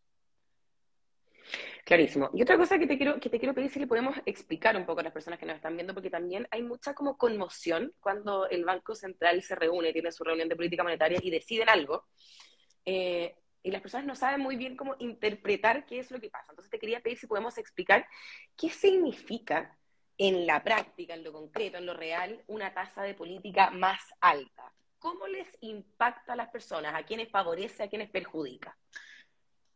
[1.84, 2.30] Clarísimo.
[2.34, 4.84] Y otra cosa que te quiero, que te quiero pedir si le podemos explicar un
[4.84, 8.48] poco a las personas que nos están viendo, porque también hay mucha como conmoción cuando
[8.48, 12.06] el Banco Central se reúne, tiene su reunión de política monetaria y deciden algo.
[12.84, 16.46] Eh, y las personas no saben muy bien cómo interpretar qué es lo que pasa.
[16.50, 18.06] Entonces te quería pedir si podemos explicar
[18.56, 19.76] qué significa
[20.16, 24.72] en la práctica, en lo concreto, en lo real, una tasa de política más alta.
[24.98, 26.94] ¿Cómo les impacta a las personas?
[26.94, 27.84] ¿A quiénes favorece?
[27.84, 28.76] ¿A quiénes perjudica?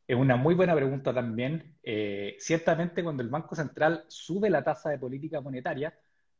[0.07, 1.77] Es una muy buena pregunta también.
[1.83, 5.97] Eh, ciertamente cuando el Banco Central sube la tasa de política monetaria,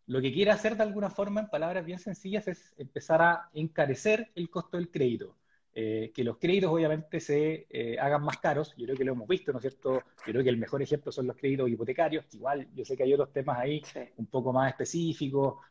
[0.07, 4.31] lo que quiere hacer de alguna forma, en palabras bien sencillas, es empezar a encarecer
[4.35, 5.37] el costo del crédito.
[5.75, 9.27] Eh, que los créditos obviamente se eh, hagan más caros, yo creo que lo hemos
[9.27, 10.03] visto, ¿no es cierto?
[10.27, 13.15] Yo creo que el mejor ejemplo son los créditos hipotecarios, igual yo sé que hay
[13.15, 13.81] otros temas ahí
[14.17, 15.65] un poco más específicos,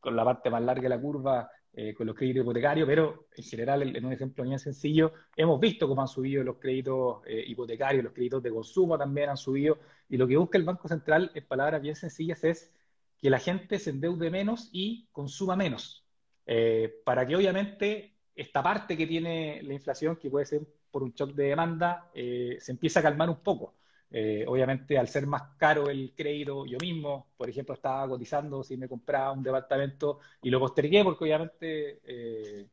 [0.00, 3.42] con la parte más larga de la curva, eh, con los créditos hipotecarios, pero en
[3.42, 8.04] general, en un ejemplo bien sencillo, hemos visto cómo han subido los créditos eh, hipotecarios,
[8.04, 11.44] los créditos de consumo también han subido, y lo que busca el Banco Central, en
[11.46, 12.72] palabras bien sencillas, es
[13.18, 16.04] que la gente se endeude menos y consuma menos,
[16.46, 20.60] eh, para que obviamente esta parte que tiene la inflación, que puede ser
[20.92, 23.74] por un shock de demanda, se empiece a calmar un poco.
[24.16, 28.76] Eh, obviamente, al ser más caro el crédito, yo mismo, por ejemplo, estaba cotizando si
[28.76, 32.68] me compraba un departamento y lo postergué porque obviamente eh,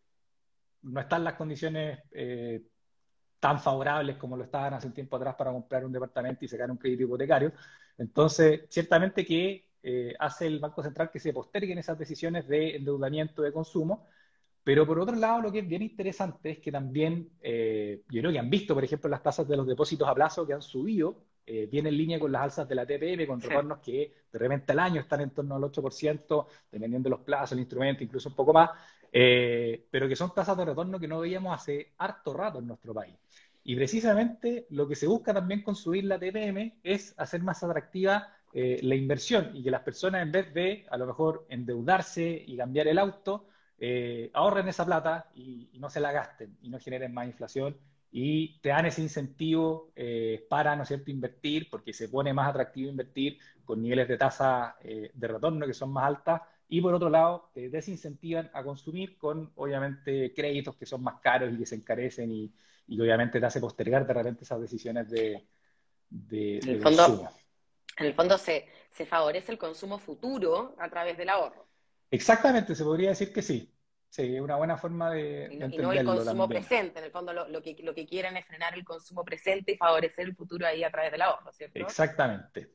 [0.84, 2.62] no están las condiciones eh,
[3.40, 6.70] tan favorables como lo estaban hace un tiempo atrás para comprar un departamento y sacar
[6.70, 7.54] un crédito hipotecario.
[7.98, 9.68] Entonces, ciertamente que
[10.20, 14.06] hace el Banco Central que se posterguen esas decisiones de endeudamiento de consumo.
[14.64, 18.40] Pero por otro lado, lo que es bien interesante es que también, yo creo que
[18.40, 21.68] han visto, por ejemplo, las tasas de los depósitos a plazo que han subido eh,
[21.70, 24.80] viene en línea con las alzas de la TPM, con retornos que de repente al
[24.80, 28.54] año están en torno al 8%, dependiendo de los plazos, el instrumento, incluso un poco
[28.54, 28.70] más,
[29.12, 32.94] eh, pero que son tasas de retorno que no veíamos hace harto rato en nuestro
[32.94, 33.16] país.
[33.64, 38.34] Y precisamente lo que se busca también con subir la TPM es hacer más atractiva
[38.54, 42.58] eh, la inversión y que las personas en vez de a lo mejor endeudarse y
[42.58, 43.48] cambiar el auto,
[44.34, 47.76] ahorren esa plata y, no se la gasten y no generen más inflación
[48.12, 52.50] y te dan ese incentivo eh, para, ¿no es cierto?, invertir, porque se pone más
[52.50, 56.94] atractivo invertir con niveles de tasa eh, de retorno que son más altas, y por
[56.94, 61.66] otro lado, te desincentivan a consumir con, obviamente, créditos que son más caros y que
[61.66, 62.54] se encarecen y,
[62.88, 65.46] y obviamente te hace postergar de repente esas decisiones de,
[66.10, 67.28] de, en el fondo,
[67.98, 71.68] En el fondo se, se favorece el consumo futuro a través del ahorro.
[72.10, 73.70] Exactamente, se podría decir que sí.
[74.12, 75.48] Sí, es una buena forma de.
[75.50, 77.00] Y no, el consumo presente.
[77.00, 80.26] En el fondo, lo, que, lo que quieren es frenar el consumo presente y favorecer
[80.26, 81.80] el futuro ahí a través del ahorro, ¿cierto?
[81.80, 82.72] Exactamente.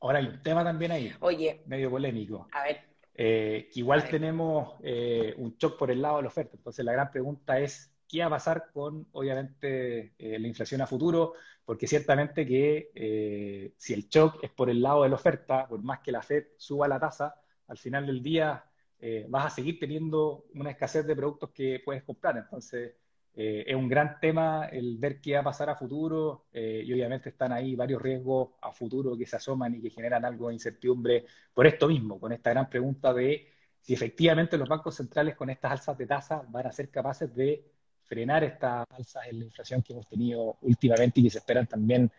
[0.00, 1.14] Ahora hay un tema también ahí.
[1.20, 1.62] Oye.
[1.66, 2.48] Medio polémico.
[2.50, 2.80] A ver.
[3.14, 6.56] Eh, que igual tenemos eh, un shock por el lado de la oferta.
[6.56, 10.88] Entonces, la gran pregunta es: ¿qué va a pasar con, obviamente, eh, la inflación a
[10.88, 11.34] futuro?
[11.64, 16.00] Porque ciertamente que si el shock es por el lado de la oferta, por más
[16.00, 17.36] que la Fed suba la tasa,
[17.68, 18.64] al final del día
[19.02, 22.36] eh, vas a seguir teniendo una escasez de productos que puedes comprar.
[22.36, 22.94] Entonces,
[23.34, 26.92] eh, es un gran tema el ver qué va a pasar a futuro eh, y
[26.92, 30.54] obviamente están ahí varios riesgos a futuro que se asoman y que generan algo de
[30.54, 33.48] incertidumbre por esto mismo, con esta gran pregunta de
[33.80, 37.64] si efectivamente los bancos centrales con estas alzas de tasa van a ser capaces de
[38.04, 42.10] frenar estas alzas en la inflación que hemos tenido últimamente y que se esperan también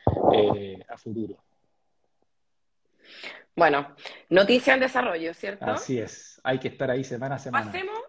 [0.87, 1.37] a futuro.
[3.55, 3.95] Bueno,
[4.29, 5.65] noticia en desarrollo, ¿cierto?
[5.65, 7.65] Así es, hay que estar ahí semana a semana.
[7.65, 7.99] Pasemos,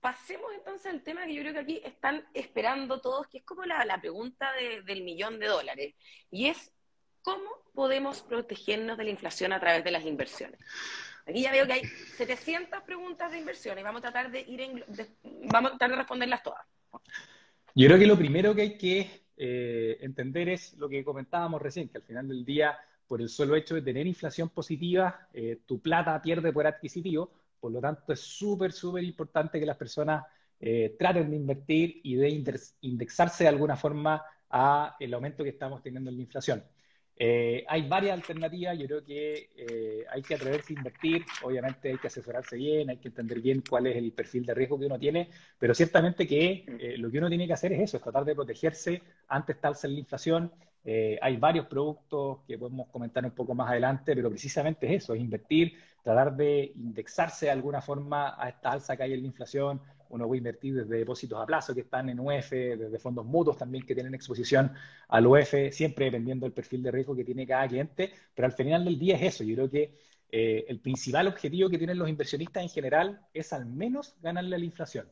[0.00, 3.64] pasemos entonces al tema que yo creo que aquí están esperando todos, que es como
[3.64, 4.50] la, pregunta
[4.84, 5.94] del millón de dólares,
[6.30, 6.72] y es
[7.22, 10.60] cómo podemos protegernos de la inflación a través de las inversiones.
[11.24, 14.60] Aquí ya veo que hay 700 preguntas de inversión y vamos a tratar de ir
[14.60, 14.84] en,
[15.44, 16.66] vamos a tratar de responderlas todas.
[17.74, 21.88] Yo creo que lo primero que hay que eh, entender es lo que comentábamos recién,
[21.88, 22.76] que al final del día
[23.12, 27.70] por el solo hecho de tener inflación positiva, eh, tu plata pierde poder adquisitivo, por
[27.70, 30.24] lo tanto es súper, súper importante que las personas
[30.58, 32.30] eh, traten de invertir y de
[32.80, 36.64] indexarse de alguna forma a el aumento que estamos teniendo en la inflación.
[37.14, 42.06] Eh, hay varias alternativas, yo creo que hay que atreverse a invertir, obviamente hay que
[42.06, 45.28] asesorarse bien, hay que entender bien cuál es el perfil de riesgo que uno tiene,
[45.58, 46.64] pero ciertamente que
[46.96, 49.86] lo que uno tiene que hacer es eso, es tratar de protegerse ante esta alza
[49.86, 50.50] en la inflación
[50.84, 55.14] Eh, hay varios productos que podemos comentar un poco más adelante, pero precisamente es eso,
[55.14, 59.26] es invertir, tratar de indexarse de alguna forma a esta alza que hay en la
[59.26, 59.80] inflación.
[60.08, 63.86] Uno puede invertir desde depósitos a plazo que están en UF, desde fondos mutuos también
[63.86, 64.72] que tienen exposición
[65.08, 68.84] al UF, siempre dependiendo del perfil de riesgo que tiene cada cliente, pero al final
[68.84, 69.44] del día es eso.
[69.44, 69.94] Yo creo que
[70.30, 74.58] eh, el principal objetivo que tienen los inversionistas en general es al menos ganarle a
[74.58, 75.06] la inflación.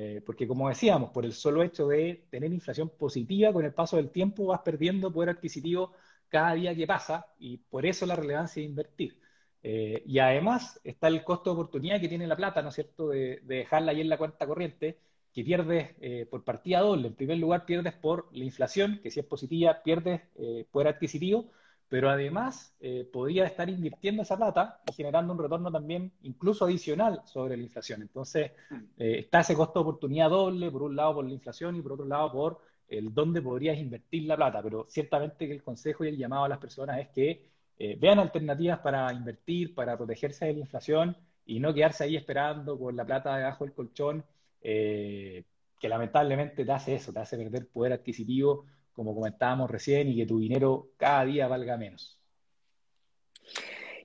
[0.00, 3.96] Eh, porque como decíamos, por el solo hecho de tener inflación positiva, con el paso
[3.96, 5.92] del tiempo vas perdiendo poder adquisitivo
[6.28, 9.18] cada día que pasa y por eso la relevancia de invertir.
[9.60, 13.08] Eh, y además está el costo de oportunidad que tiene la plata, ¿no es cierto?,
[13.08, 15.00] de, dejarla ahí en la cuenta corriente,
[15.32, 17.08] que pierdes eh, por partida doble.
[17.08, 20.22] En primer lugar, pierdes por la inflación, que si es positiva, pierdes
[20.70, 21.50] poder adquisitivo,
[21.88, 27.22] pero además eh, podría estar invirtiendo esa plata y generando un retorno también incluso adicional
[27.24, 28.02] sobre la inflación.
[28.02, 28.52] Entonces,
[28.98, 31.92] eh, está ese costo de oportunidad doble, por un lado por la inflación y por
[31.92, 36.08] otro lado por el dónde podrías invertir la plata, pero ciertamente que el consejo y
[36.08, 37.48] el llamado a las personas es que
[37.78, 42.78] eh, vean alternativas para invertir, para protegerse de la inflación y no quedarse ahí esperando
[42.78, 44.24] con la plata debajo del colchón,
[44.60, 48.66] que lamentablemente te hace eso, te hace perder poder adquisitivo
[48.98, 52.18] como comentábamos recién, y que tu dinero cada día valga menos.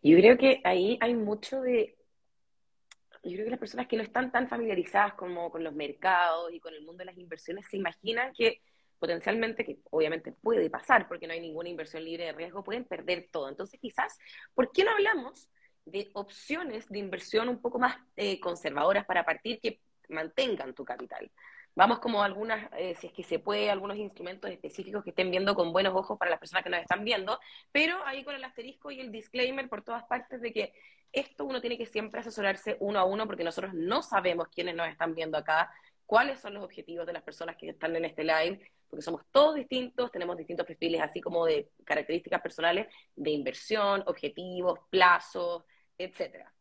[0.04, 1.98] Yo creo que ahí hay mucho de...
[3.24, 6.60] Yo creo que las personas que no están tan familiarizadas como con los mercados y
[6.60, 8.62] con el mundo de las inversiones se imaginan que
[9.00, 13.30] potencialmente, que obviamente puede pasar porque no hay ninguna inversión libre de riesgo, pueden perder
[13.32, 13.50] todo.
[13.50, 14.20] Entonces quizás,
[14.54, 15.50] ¿por qué no hablamos
[15.86, 21.32] de opciones de inversión un poco más eh, conservadoras para partir que mantengan tu capital?
[21.76, 25.56] Vamos como algunas, eh, si es que se puede, algunos instrumentos específicos que estén viendo
[25.56, 27.40] con buenos ojos para las personas que nos están viendo,
[27.72, 30.74] pero ahí con el asterisco y el disclaimer por todas partes de que
[31.12, 34.88] esto uno tiene que siempre asesorarse uno a uno porque nosotros no sabemos quiénes nos
[34.88, 35.72] están viendo acá,
[36.06, 39.56] cuáles son los objetivos de las personas que están en este live, porque somos todos
[39.56, 45.64] distintos, tenemos distintos perfiles, así como de características personales de inversión, objetivos, plazos,
[45.98, 46.54] etcétera.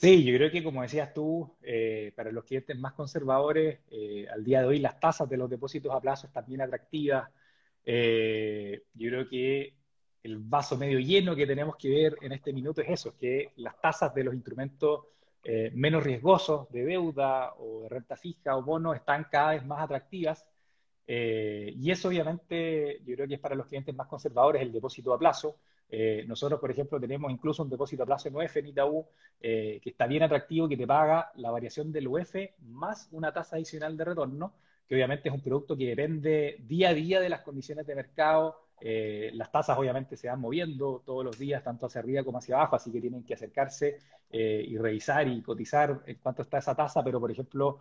[0.00, 4.44] Sí, yo creo que como decías tú, eh, para los clientes más conservadores, eh, al
[4.44, 7.28] día de hoy las tasas de los depósitos a plazo están bien atractivas.
[7.84, 9.74] Eh, yo creo que
[10.22, 13.80] el vaso medio lleno que tenemos que ver en este minuto es eso, que las
[13.80, 15.06] tasas de los instrumentos
[15.72, 20.46] menos riesgosos de deuda o de renta fija o bonos están cada vez más atractivas.
[21.06, 25.18] y eso obviamente yo creo que es para los clientes más conservadores el depósito a
[25.18, 25.56] plazo.
[25.90, 29.06] Eh, nosotros, por ejemplo, tenemos incluso un depósito a plazo en UF en Itaú
[29.40, 32.34] eh, que está bien atractivo, que te paga la variación del UF
[32.66, 34.54] más una tasa adicional de retorno,
[34.86, 38.60] que obviamente es un producto que depende día a día de las condiciones de mercado.
[38.80, 42.56] Eh, las tasas obviamente se van moviendo todos los días, tanto hacia arriba como hacia
[42.56, 43.98] abajo, así que tienen que acercarse
[44.30, 47.78] y revisar y cotizar en cuánto está esa tasa, pero por ejemplo,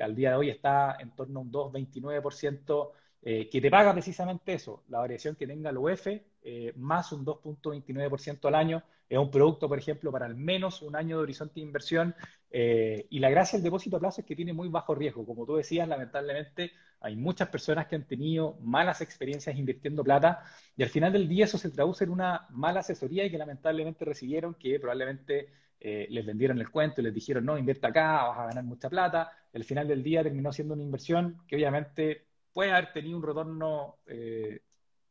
[0.00, 2.92] al día de hoy está en torno a un 2,29%.
[3.20, 6.06] que te paga precisamente eso, la variación que tenga el UF
[6.42, 8.82] eh, más un 2.29% al año.
[9.08, 12.14] Es un producto, por ejemplo, para al menos un año de horizonte de inversión.
[12.50, 15.26] Eh, y la gracia del depósito a plazo es que tiene muy bajo riesgo.
[15.26, 20.42] Como tú decías, lamentablemente hay muchas personas que han tenido malas experiencias invirtiendo plata
[20.76, 24.04] y al final del día eso se traduce en una mala asesoría y que lamentablemente
[24.04, 25.48] recibieron que probablemente
[25.80, 28.88] eh, les vendieron el cuento y les dijeron, no, invierta acá, vas a ganar mucha
[28.90, 29.30] plata.
[29.52, 33.96] al final del día terminó siendo una inversión que obviamente puede haber tenido un retorno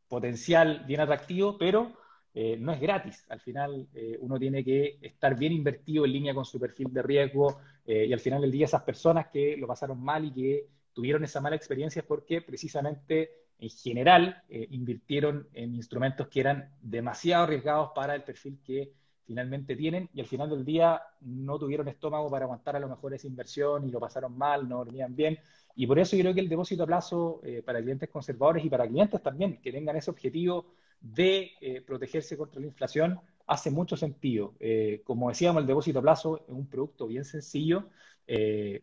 [0.10, 1.94] potencial bien atractivo, pero
[2.34, 3.26] eh, no es gratis.
[3.30, 7.02] Al final eh, uno tiene que estar bien invertido en línea con su perfil de
[7.02, 10.68] riesgo eh, y al final del día esas personas que lo pasaron mal y que
[10.94, 17.44] tuvieron esa mala experiencia es porque precisamente en general invirtieron en instrumentos que eran demasiado
[17.44, 18.94] arriesgados para el perfil que
[19.30, 23.14] finalmente tienen y al final del día no tuvieron estómago para aguantar a lo mejor
[23.14, 25.38] esa inversión y lo pasaron mal, no dormían bien.
[25.76, 28.88] Y por eso creo que el depósito a plazo eh, para clientes conservadores y para
[28.88, 34.56] clientes también que tengan ese objetivo de eh, protegerse contra la inflación hace mucho sentido.
[34.60, 37.84] Eh, como decíamos, el depósito a plazo es un producto bien sencillo,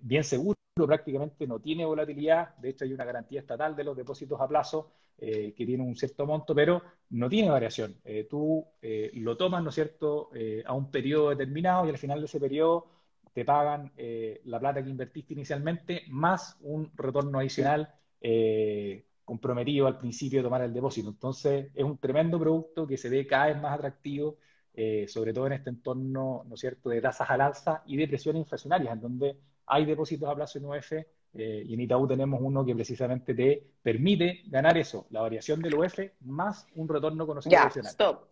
[0.01, 2.57] bien seguro, prácticamente no tiene volatilidad.
[2.57, 6.27] De hecho, hay una garantía estatal de los depósitos a plazo que tiene un cierto
[6.27, 7.97] monto, pero no tiene variación.
[8.29, 8.67] tú
[9.15, 10.29] lo tomas, ¿no es cierto?,
[10.67, 12.91] a un periodo determinado y al final de ese periodo
[13.37, 19.99] te pagan eh, la plata que invertiste inicialmente más un retorno adicional eh, comprometido al
[19.99, 21.11] principio de tomar el depósito.
[21.11, 24.39] Entonces, es un tremendo producto que se ve cada vez más atractivo,
[24.73, 28.09] eh, sobre todo en este entorno, ¿no es cierto?, de tasas al alza y de
[28.09, 29.37] presiones inflacionarias, en donde
[29.67, 30.93] hay depósitos a plazo en UF
[31.35, 35.99] y en Itaú tenemos uno que precisamente te permite ganar eso, la variación del UF
[36.21, 38.29] más un retorno conocido ya, Stop.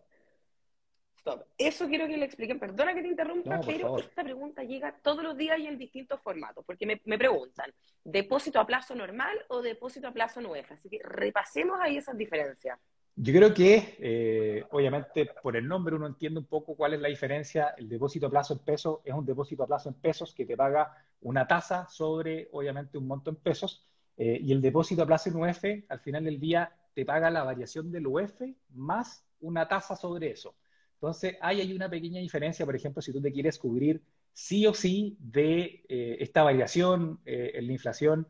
[1.17, 1.43] stop.
[1.57, 2.59] Eso quiero que le expliquen.
[2.59, 6.65] Perdona que te interrumpa, pero esta pregunta llega todos los días y en distintos formatos,
[6.65, 7.71] porque me, preguntan,
[8.03, 10.67] ¿depósito a plazo normal o depósito a plazo nuevo?
[10.71, 12.79] Así que repasemos ahí esas diferencias.
[13.17, 17.07] Yo creo que, eh, obviamente, por el nombre uno entiende un poco cuál es la
[17.07, 17.69] diferencia.
[17.77, 20.57] El depósito a plazo en pesos es un depósito a plazo en pesos que te
[20.57, 23.85] paga una tasa sobre, obviamente, un monto en pesos.
[24.17, 27.43] Eh, y el depósito a plazo en UF, al final del día, te paga la
[27.43, 28.41] variación del UF
[28.73, 30.55] más una tasa sobre eso.
[30.95, 34.01] Entonces, ahí hay una pequeña diferencia, por ejemplo, si tú te quieres cubrir
[34.33, 38.27] sí o sí de eh, esta variación en la inflación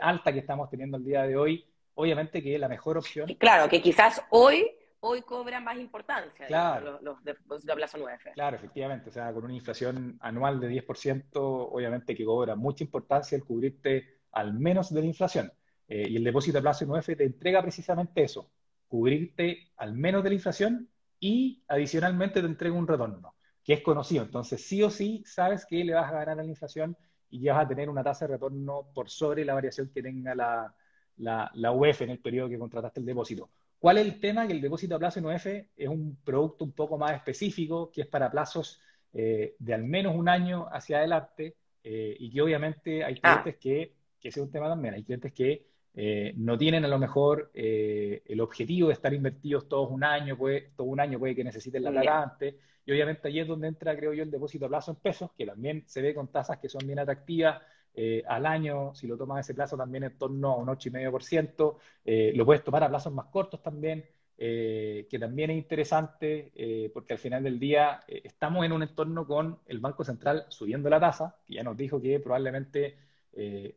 [0.00, 3.32] alta que estamos teniendo el día de hoy, obviamente que la mejor opción.
[3.38, 6.98] Claro, que quizás hoy, hoy cobra más importancia claro.
[7.02, 7.34] los, de,
[7.74, 8.18] plazo 9.
[8.34, 9.10] Claro, efectivamente.
[9.10, 14.20] O sea, con una inflación anual de 10%, obviamente que cobra mucha importancia el cubrirte
[14.32, 15.52] al menos de la inflación.
[15.86, 18.50] Eh, y el depósito a plazo 9 te entrega precisamente eso,
[18.88, 20.88] cubrirte al menos de la inflación
[21.20, 24.24] y adicionalmente te entrega un retorno, que es conocido.
[24.24, 26.96] Entonces, sí o sí, sabes que le vas a ganar a la inflación
[27.28, 30.34] y ya vas a tener una tasa de retorno por sobre la variación que tenga
[30.34, 30.74] la,
[31.16, 33.50] la, la UEF en el periodo que contrataste el depósito.
[33.78, 34.46] ¿Cuál es el tema?
[34.46, 38.00] Que el depósito a plazo en UEF es un producto un poco más específico, que
[38.00, 38.80] es para plazos
[39.12, 43.42] eh, de al menos un año hacia adelante, eh, y que obviamente hay ah.
[43.42, 46.88] clientes que, que ese es un tema también, hay clientes que eh, no tienen a
[46.88, 51.36] lo mejor el objetivo de estar invertidos todos un año, puede, todo un año puede
[51.36, 52.54] que necesiten la plata antes,
[52.86, 55.44] y obviamente ahí es donde entra, creo yo, el depósito a plazo en pesos, que
[55.46, 57.62] también se ve con tasas que son bien atractivas,
[57.94, 62.32] eh, al año, si lo tomas ese plazo también en torno a un 8,5%, eh,
[62.34, 64.04] lo puedes tomar a plazos más cortos también,
[64.36, 69.26] eh, que también es interesante eh, porque al final del día estamos en un entorno
[69.26, 72.98] con el Banco Central subiendo la tasa, que ya nos dijo que probablemente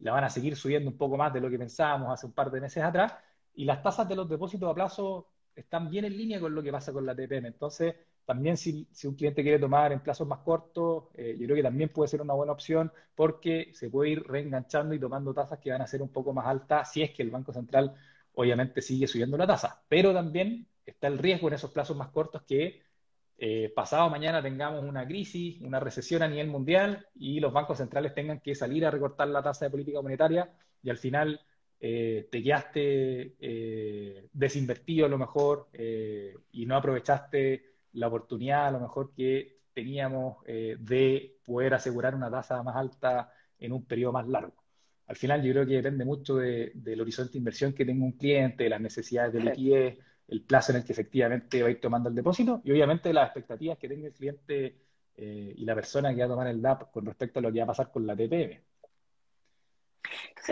[0.01, 2.51] la van a seguir subiendo un poco más de lo que pensábamos hace un par
[2.51, 3.13] de meses atrás,
[3.55, 6.71] y las tasas de los depósitos a plazo están bien en línea con lo que
[6.71, 7.47] pasa con la TPM.
[7.47, 7.95] Entonces,
[8.27, 11.87] también si, un cliente quiere tomar en plazos más cortos, eh, yo creo que también
[11.87, 15.81] puede ser una buena opción porque se puede ir reenganchando y tomando tasas que van
[15.81, 17.95] a ser un poco más altas si es que el Banco Central
[18.33, 19.81] obviamente sigue subiendo la tasa.
[19.87, 22.81] Pero también está el riesgo en esos plazos más cortos que
[23.37, 28.13] eh, pasado mañana tengamos una crisis, una recesión a nivel mundial y los bancos centrales
[28.13, 30.51] tengan que salir a recortar la tasa de política monetaria
[30.83, 31.39] y al final
[31.79, 35.69] eh, te quedaste desinvertido a lo mejor
[36.51, 42.31] y no aprovechaste la oportunidad a lo mejor que teníamos eh, de poder asegurar una
[42.31, 44.55] tasa más alta en un periodo más largo.
[45.07, 48.65] Al final yo creo que depende mucho del horizonte de inversión que tenga un cliente,
[48.65, 49.97] de las necesidades de liquidez,
[50.27, 53.27] el plazo en el que efectivamente va a ir tomando el depósito y obviamente las
[53.27, 54.75] expectativas que tenga el cliente
[55.15, 57.59] eh, y la persona que va a tomar el DAP con respecto a lo que
[57.59, 58.61] va a pasar con la TPM.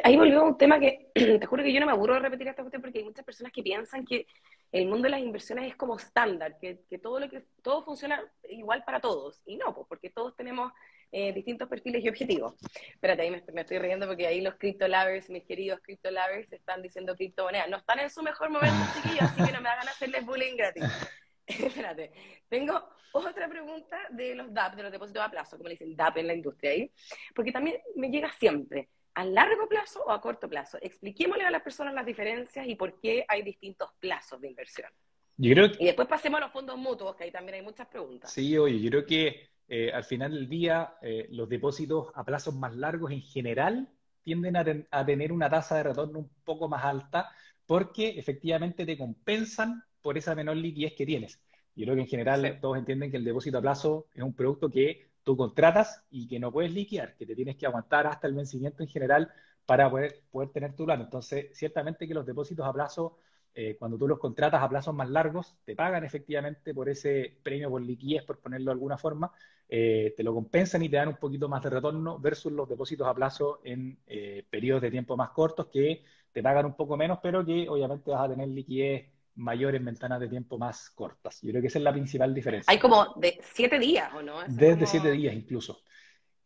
[0.03, 2.63] ahí volvió un tema que te juro que yo no me aburro de repetir esta
[2.63, 4.25] cuestión porque hay muchas personas que piensan que
[4.71, 8.83] el mundo de las inversiones es como estándar, que, todo lo que todo funciona igual
[8.83, 9.41] para todos.
[9.45, 10.71] Y no, pues porque todos tenemos
[11.11, 12.55] eh, distintos perfiles y objetivos.
[12.93, 17.69] Espérate, ahí me, estoy riendo porque ahí los criptolavers, mis queridos criptolavers, están diciendo criptomonedas.
[17.69, 20.83] No están en su mejor momento, chiquillos, así que no me hagan hacerles bullying gratis.
[21.47, 22.11] Espérate,
[22.49, 26.17] tengo otra pregunta de los DAP, de los depósitos a plazo, como le dicen DAP
[26.17, 26.91] en la industria ahí,
[27.33, 28.89] porque también me llega siempre.
[29.15, 30.77] ¿A largo plazo o a corto plazo?
[30.81, 34.89] Expliquémosle a las personas las diferencias y por qué hay distintos plazos de inversión.
[35.37, 35.53] Y
[35.85, 38.31] después pasemos a los fondos mutuos, que ahí también hay muchas preguntas.
[38.31, 42.55] Sí, oye, yo creo que eh, al final del día eh, los depósitos a plazos
[42.55, 43.89] más largos en general
[44.23, 47.29] tienden a, tener una tasa de retorno un poco más alta
[47.65, 51.39] porque efectivamente te compensan por esa menor liquidez que tienes.
[51.75, 54.69] Yo creo que en general todos entienden que el depósito a plazo es un producto
[54.69, 58.35] que tú contratas y que no puedes liquidar, que te tienes que aguantar hasta el
[58.35, 59.31] vencimiento en general
[59.65, 61.03] para poder, poder tener tu plano.
[61.03, 63.17] Entonces, ciertamente que los depósitos a plazo,
[63.53, 67.69] eh, cuando tú los contratas a plazos más largos, te pagan efectivamente por ese premio
[67.69, 69.31] por liquidez, por ponerlo de alguna forma,
[69.67, 73.07] eh, te lo compensan y te dan un poquito más de retorno versus los depósitos
[73.07, 77.19] a plazo en eh, periodos de tiempo más cortos que te pagan un poco menos,
[77.23, 81.41] pero que obviamente vas a tener liquidez mayores ventanas de tiempo más cortas.
[81.41, 82.71] Yo creo que esa es la principal diferencia.
[82.71, 84.39] Hay como de siete días, ¿o no?
[84.47, 85.81] Desde siete días incluso.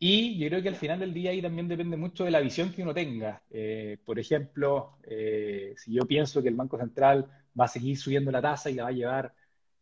[0.02, 2.72] Y yo creo que al final del día ahí también depende mucho de la visión
[2.72, 3.42] que uno tenga.
[3.50, 8.30] Eh, por ejemplo, eh, si yo pienso que el Banco Central va a seguir subiendo
[8.30, 9.34] la tasa y la va a llevar,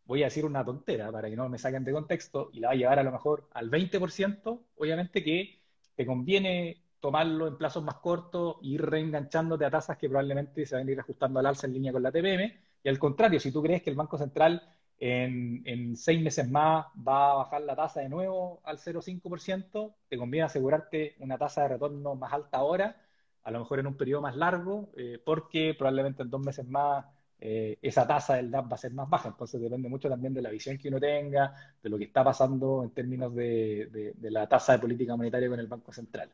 [0.03, 2.73] voy a decir una tontera para que no me saquen de contexto, y la va
[2.73, 5.61] a llevar a lo mejor al 20%, obviamente que
[5.95, 10.87] te conviene tomarlo en plazos más cortos, ir reenganchándote a tasas que probablemente se van
[10.87, 13.61] a ir ajustando al alza en línea con la TPM, y al contrario, si tú
[13.61, 14.61] crees que el Banco Central
[14.99, 20.45] en, seis meses más va a bajar la tasa de nuevo al 0,5%, te conviene
[20.45, 23.01] asegurarte una tasa de retorno más alta ahora,
[23.43, 27.05] a lo mejor en un periodo más largo, eh, porque probablemente en dos meses más
[27.41, 29.29] eh, esa tasa del DAP va a ser más baja.
[29.29, 32.83] Entonces depende mucho también de la visión que uno tenga, de lo que está pasando
[32.83, 36.29] en términos de, la tasa de política monetaria con el Banco Central.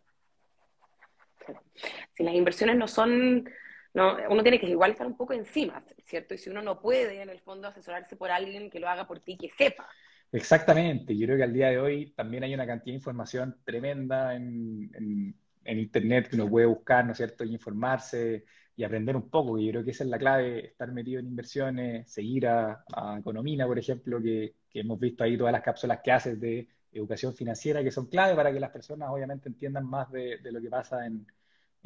[2.16, 3.48] Si las inversiones no son,
[3.96, 6.36] no, uno tiene que igual estar un poco encima, ¿cierto?
[6.36, 9.20] Y si uno no puede, en el fondo, asesorarse por alguien que lo haga por
[9.22, 9.88] ti, que sepa.
[10.32, 14.36] Exactamente, yo creo que al día de hoy también hay una cantidad de información tremenda
[14.36, 15.34] en,
[15.66, 19.58] en Internet que uno puede buscar, ¿no es cierto?, y informarse y aprender un poco.
[19.58, 22.84] Y yo creo que esa es la clave, estar metido en inversiones, seguir a,
[23.20, 27.82] Economina, por ejemplo, que, hemos visto ahí todas las cápsulas que haces de educación financiera,
[27.82, 31.26] que son clave para que las personas obviamente entiendan más de, lo que pasa en,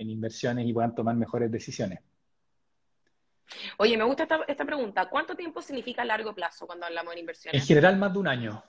[0.07, 1.99] inversiones y puedan tomar mejores decisiones.
[3.77, 5.09] Oye, me gusta esta, esta, pregunta.
[5.09, 7.59] ¿Cuánto tiempo significa largo plazo cuando hablamos de inversiones?
[7.59, 8.63] En general, más de un año.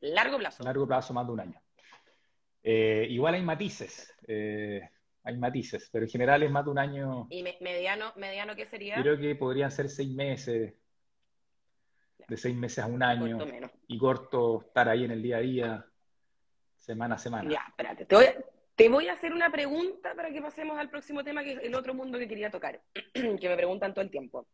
[0.00, 0.64] Largo plazo.
[0.64, 1.62] Largo plazo, más de un año.
[2.62, 4.14] Eh, igual hay matices.
[4.26, 4.80] Eh,
[5.24, 7.26] hay matices, pero en general es más de un año.
[7.30, 9.00] ¿Y mediano, mediano qué sería?
[9.00, 10.74] Creo que podrían ser seis meses,
[12.26, 13.38] de seis meses a un año.
[13.86, 15.86] Y corto estar ahí en el día a día,
[16.76, 17.50] semana a semana.
[17.50, 18.34] Ya, espérate, te voy, a,
[18.74, 21.74] te voy a hacer una pregunta para que pasemos al próximo tema, que es el
[21.74, 22.80] otro mundo que quería tocar,
[23.12, 24.46] que me preguntan todo el tiempo.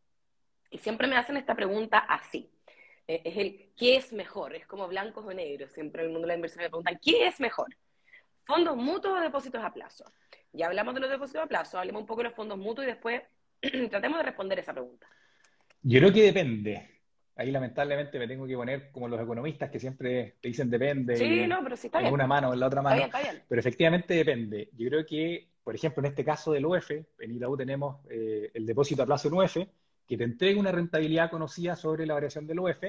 [0.69, 2.49] Y siempre me hacen esta pregunta así.
[3.07, 4.55] Eh, es el, ¿qué es mejor?
[4.55, 5.71] Es como blancos o negros.
[5.71, 7.75] Siempre en el mundo de la inversión me preguntan, ¿qué es mejor?
[8.45, 10.05] ¿Fondos mutuos o depósitos a plazo?
[10.51, 12.91] Ya hablamos de los depósitos a plazo, hablemos un poco de los fondos mutuos y
[12.91, 13.21] después
[13.89, 15.07] tratemos de responder esa pregunta.
[15.81, 16.98] Yo creo que depende.
[17.39, 21.15] Ahí lamentablemente me tengo que poner como los economistas que siempre te dicen depende.
[21.15, 23.01] Sí, no, pero sí está en una mano o en la otra mano.
[23.47, 24.69] Pero efectivamente depende.
[24.75, 28.65] Yo creo que, por ejemplo, en este caso del UF, en Itaú tenemos eh, el
[28.65, 29.55] depósito a plazo en UF,
[30.05, 32.83] que te entrega una rentabilidad conocida sobre la variación del UF,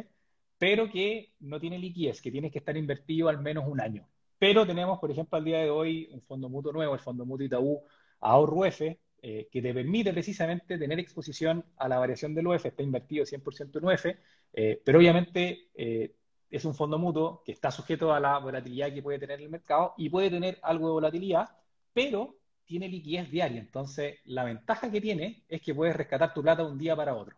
[0.59, 4.09] pero que no tiene liquidez, que tienes que estar invertido al menos un año.
[4.37, 7.47] Pero tenemos, por ejemplo, al día de hoy un fondo mutuo nuevo, el Fondo Mutuo
[7.47, 7.85] Itaú
[8.19, 8.81] Ahorro UF,
[9.23, 13.79] eh, que te permite precisamente tener exposición a la variación del UF, está invertido 100%
[13.79, 14.07] en UF,
[14.53, 16.15] eh, pero obviamente eh,
[16.51, 19.95] es un fondo mutuo que está sujeto a la volatilidad que puede tener el mercado
[19.99, 21.51] y puede tener algo de volatilidad,
[21.93, 23.61] pero tiene liquidez diaria.
[23.61, 27.37] Entonces, la ventaja que tiene es que puedes rescatar tu plata un día para otro.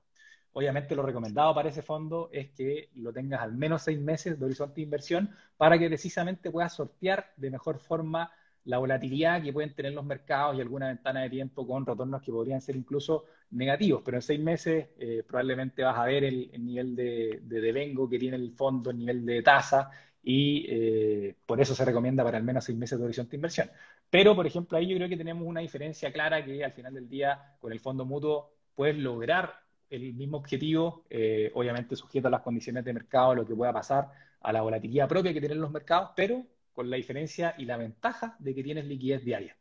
[0.52, 4.44] Obviamente lo recomendado para ese fondo es que lo tengas al menos seis meses de
[4.44, 8.30] horizonte de inversión para que precisamente puedas sortear de mejor forma
[8.64, 12.30] la volatilidad que pueden tener los mercados y alguna ventana de tiempo con retornos que
[12.30, 16.94] podrían ser incluso negativos, pero en seis meses eh, probablemente vas a ver el, nivel
[16.94, 19.90] de, devengo que tiene el fondo, el nivel de tasa
[20.22, 23.70] y eh, por eso se recomienda para al menos seis meses de horizonte de inversión.
[24.08, 27.08] Pero, por ejemplo, ahí yo creo que tenemos una diferencia clara que al final del
[27.08, 29.54] día con el fondo mutuo puedes lograr
[29.90, 34.08] el mismo objetivo, eh, obviamente sujeto a las condiciones de mercado, lo que pueda pasar,
[34.40, 38.36] a la volatilidad propia que tienen los mercados, pero con la diferencia y la ventaja
[38.38, 39.56] de que tienes liquidez diaria.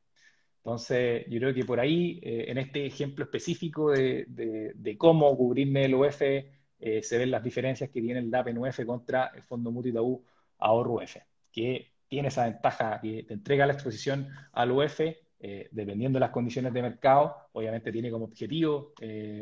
[0.64, 5.95] Entonces, yo creo que por ahí, eh, en este ejemplo específico de, cómo cubrirme el
[5.95, 9.72] UF, eh, se ven las diferencias que tiene el DAP en UF contra el Fondo
[9.72, 10.24] Mutuo Itaú
[10.59, 11.18] Ahorro UF,
[11.51, 16.30] que tiene esa ventaja que te entrega la exposición al UF eh, dependiendo de las
[16.30, 18.93] condiciones de mercado, obviamente tiene como objetivo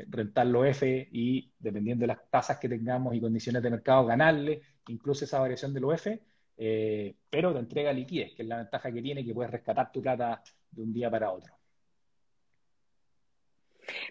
[0.07, 4.61] rentar los F y dependiendo de las tasas que tengamos y condiciones de mercado, ganarle
[4.87, 6.07] incluso esa variación del OF,
[6.61, 10.01] eh, pero te entrega liquidez, que es la ventaja que tiene, que puedes rescatar tu
[10.01, 11.53] plata de un día para otro.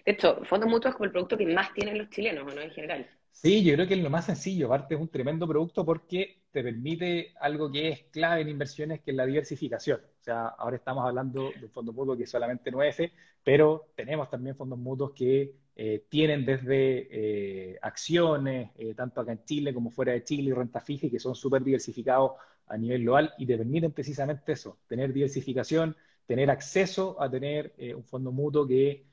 [0.03, 2.59] De hecho, fondos mutuos es como el producto que más tienen los chilenos, ¿no?
[2.59, 3.07] En general.
[3.31, 4.65] Sí, yo creo que es lo más sencillo.
[4.65, 9.11] Aparte, es un tremendo producto porque te permite algo que es clave en inversiones, que
[9.11, 10.01] es la diversificación.
[10.19, 13.11] O sea, ahora estamos hablando de un fondo mutuo que solamente no F,
[13.43, 19.45] pero tenemos también fondos mutuos que eh, tienen desde eh, acciones, eh, tanto acá en
[19.45, 22.33] Chile como fuera de Chile, y renta fija, y que son súper diversificados
[22.67, 25.95] a nivel global y te permiten precisamente eso, tener diversificación,
[26.25, 29.05] tener acceso a tener un fondo mutuo que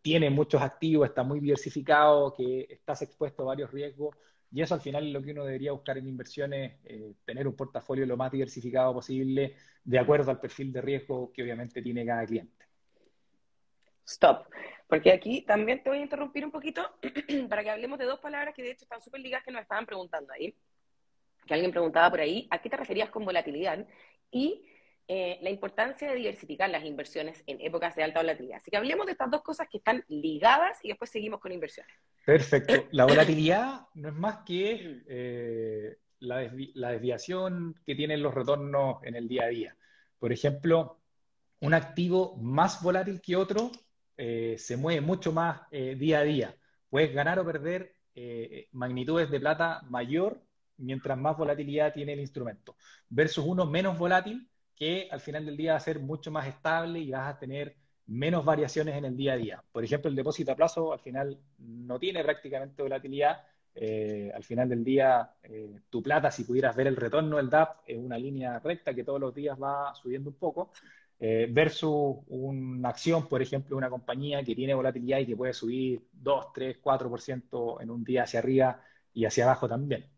[0.00, 4.16] tiene muchos activos, está muy diversificado, que estás expuesto a varios riesgos
[4.52, 7.56] y eso al final es lo que uno debería buscar en inversiones, eh, tener un
[7.56, 12.26] portafolio lo más diversificado posible de acuerdo al perfil de riesgo que obviamente tiene cada
[12.26, 12.66] cliente.
[14.06, 14.46] Stop.
[14.86, 16.82] Porque aquí también te voy a interrumpir un poquito
[17.48, 19.86] para que hablemos de dos palabras que de hecho están súper ligadas que nos estaban
[19.86, 20.54] preguntando ahí.
[21.46, 23.86] Que alguien preguntaba por ahí, ¿a qué te referías con volatilidad?
[24.30, 24.66] Y
[25.08, 28.58] eh, la importancia de diversificar las inversiones en épocas de alta volatilidad.
[28.58, 31.92] Así que hablemos de estas dos cosas que están ligadas y después seguimos con inversiones.
[32.24, 32.86] Perfecto.
[32.92, 36.38] La volatilidad no es más que eh, la,
[36.92, 39.76] desviación que tienen los retornos en el día a día.
[40.18, 41.00] Por ejemplo,
[41.60, 43.72] un activo más volátil que otro
[44.16, 46.56] eh, se mueve mucho más día a día.
[46.88, 47.96] Puedes ganar o perder
[48.70, 50.40] magnitudes de plata mayor
[50.76, 52.76] mientras más volatilidad tiene el instrumento,
[53.08, 57.00] versus uno menos volátil que al final del día va a ser mucho más estable
[57.00, 59.64] y vas a tener menos variaciones en el día a día.
[59.72, 63.42] Por ejemplo, el depósito a plazo al final no tiene prácticamente volatilidad.
[63.74, 67.82] Eh, al final del día, eh, tu plata, si pudieras ver el retorno del DAP,
[67.86, 70.72] es una línea recta que todos los días va subiendo un poco,
[71.18, 76.02] eh, versus una acción, por ejemplo, una compañía que tiene volatilidad y que puede subir
[76.12, 78.82] 2, 3, 4% en un día hacia arriba
[79.14, 80.11] y hacia abajo también.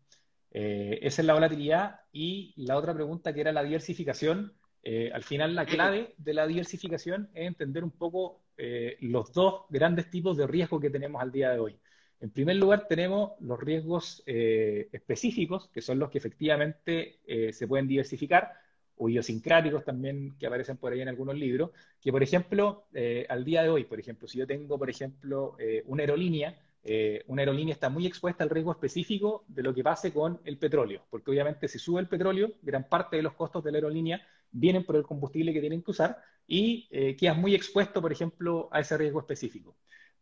[0.57, 1.99] Esa es la volatilidad.
[2.11, 4.53] Y la otra pregunta que era la diversificación,
[4.87, 9.63] eh, al final, la clave de la diversificación es entender un poco eh, los dos
[9.69, 11.79] grandes tipos de riesgo que tenemos al día de hoy.
[12.21, 17.19] En primer lugar, tenemos los riesgos eh, específicos, que son los que efectivamente
[17.51, 18.53] se pueden diversificar,
[18.97, 22.85] o idiosincráticos también, que aparecen por ahí en algunos libros, que por ejemplo,
[23.27, 26.55] al día de hoy, por ejemplo, si yo tengo, por ejemplo, una aerolínea,
[27.27, 31.01] una aerolínea está muy expuesta al riesgo específico de lo que pase con el petróleo,
[31.09, 34.21] porque obviamente si sube el petróleo, gran parte de los costos de la aerolínea
[34.51, 38.69] vienen por el combustible que tienen que usar y eh, quedas muy expuesto, por ejemplo,
[38.71, 39.75] a ese riesgo específico.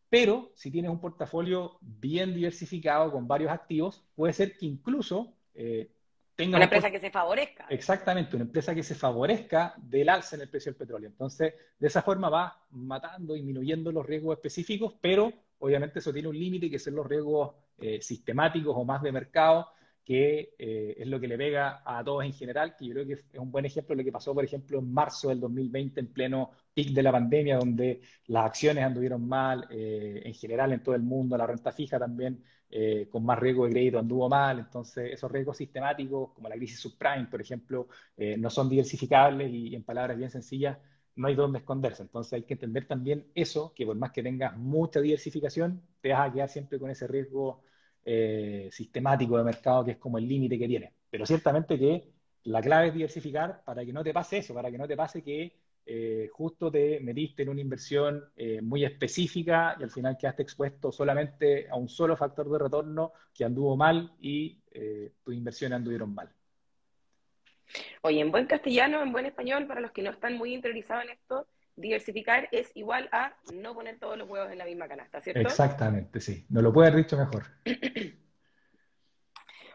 [0.09, 5.91] Pero si tienes un portafolio bien diversificado con varios activos, puede ser que incluso eh,
[6.36, 6.57] tenga...
[6.57, 7.66] Una empresa que se favorezca.
[7.70, 11.09] Exactamente, una empresa que se favorezca del alza en el precio del petróleo.
[11.09, 15.34] Entonces, de esa forma va matando, disminuyendo los riesgos específicos, pero
[15.64, 19.70] obviamente eso tiene un límite que son los riesgos eh, sistemáticos o más de mercado,
[20.03, 23.14] que eh, es lo que le pega a todos en general, que yo creo que
[23.14, 26.07] es un buen ejemplo de lo que pasó, por ejemplo, en marzo del 2020, en
[26.11, 30.95] pleno pic de la pandemia, donde las acciones anduvieron mal, eh, en general en todo
[30.95, 32.43] el mundo, la renta fija también,
[33.11, 37.28] con más riesgo de crédito, anduvo mal, entonces esos riesgos sistemáticos, como la crisis subprime,
[37.30, 37.88] por ejemplo,
[38.39, 40.80] no son diversificables y en palabras bien sencillas,
[41.16, 42.03] no hay dónde esconderse.
[42.03, 46.30] Entonces hay que entender también eso, que por más que tengas mucha diversificación, te vas
[46.30, 47.61] a quedar siempre con ese riesgo
[48.05, 50.93] eh, sistemático de mercado que es como el límite que tiene.
[51.09, 52.11] Pero ciertamente que
[52.43, 55.24] la clave es diversificar para que no te pase eso, para que no te pase
[55.24, 55.55] que
[55.86, 60.91] eh, justo te metiste en una inversión eh, muy específica y al final quedaste expuesto
[60.91, 64.59] solamente a un solo factor de retorno que anduvo mal y
[65.24, 66.34] tus inversiones anduvieron mal.
[68.02, 71.12] Oye, en buen castellano, en buen español, para los que no están muy interiorizados en
[71.12, 75.42] esto, diversificar es igual a no poner todos los huevos en la misma canasta, ¿cierto?
[75.42, 76.46] Exactamente, sí.
[76.50, 77.46] No lo puede haber dicho mejor.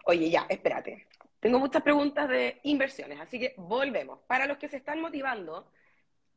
[0.04, 1.06] Oye, ya, espérate.
[1.40, 4.20] Tengo muchas preguntas de inversiones, así que volvemos.
[4.26, 5.70] Para los que se están motivando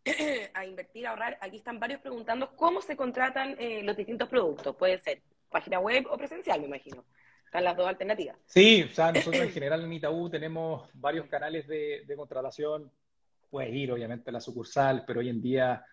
[0.54, 4.76] a invertir, a ahorrar, aquí están varios preguntando cómo se contratan eh, los distintos productos.
[4.76, 7.06] Puede ser página web o presencial, me imagino.
[7.52, 8.38] Están las dos alternativas.
[8.46, 12.90] Sí, o sea, nosotros en general en Itaú tenemos varios canales de, de contratación
[13.52, 15.86] puedes ir obviamente a la sucursal, pero hoy en día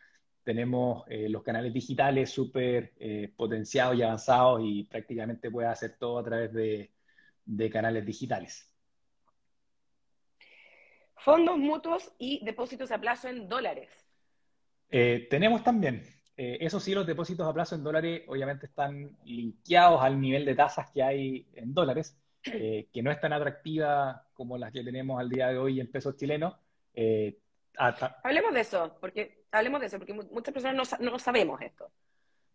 [0.44, 6.20] tenemos eh, los canales digitales súper eh, potenciados y avanzados y prácticamente puedes hacer todo
[6.20, 6.90] a través de,
[7.70, 8.72] canales digitales.
[11.16, 13.90] Fondos mutuos y depósitos a plazo en dólares.
[14.90, 16.02] Eh, tenemos también.
[16.40, 20.90] Eso sí, los depósitos a plazo en dólares obviamente están linkeados al nivel de tasas
[20.90, 25.48] que hay en dólares, que no es tan atractiva como las que tenemos al día
[25.48, 26.54] de hoy en pesos chilenos.
[27.78, 31.90] Hablemos de eso, porque hablemos de eso, porque muchas personas no, sabemos esto.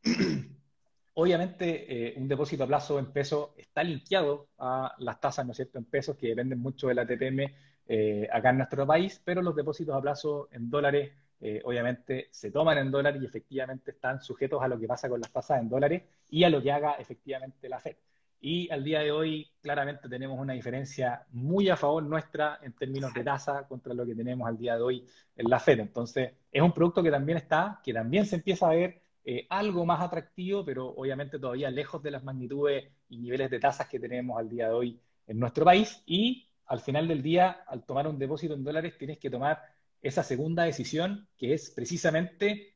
[1.15, 5.57] Obviamente, eh, un depósito a plazo en pesos está linkeado a las tasas, ¿no es
[5.57, 7.53] cierto?, en pesos que dependen mucho de la TPM
[7.87, 11.11] eh, acá en nuestro país, pero los depósitos a plazo en dólares,
[11.45, 15.19] eh, obviamente, se toman en dólares y efectivamente están sujetos a lo que pasa con
[15.19, 17.97] las tasas en dólares y a lo que haga efectivamente la FED.
[18.39, 23.13] Y al día de hoy, claramente tenemos una diferencia muy a favor nuestra en términos
[23.13, 25.81] de tasa contra lo que tenemos al día de hoy en la Fed.
[25.81, 29.85] Entonces, es un producto que también está, que también se empieza a ver eh, algo
[29.85, 34.39] más atractivo, pero obviamente todavía lejos de las magnitudes y niveles de tasas que tenemos
[34.39, 36.01] al día de hoy en nuestro país.
[36.05, 39.61] Y al final del día, al tomar un depósito en dólares, tienes que tomar
[40.03, 42.75] esa segunda decisión, que es precisamente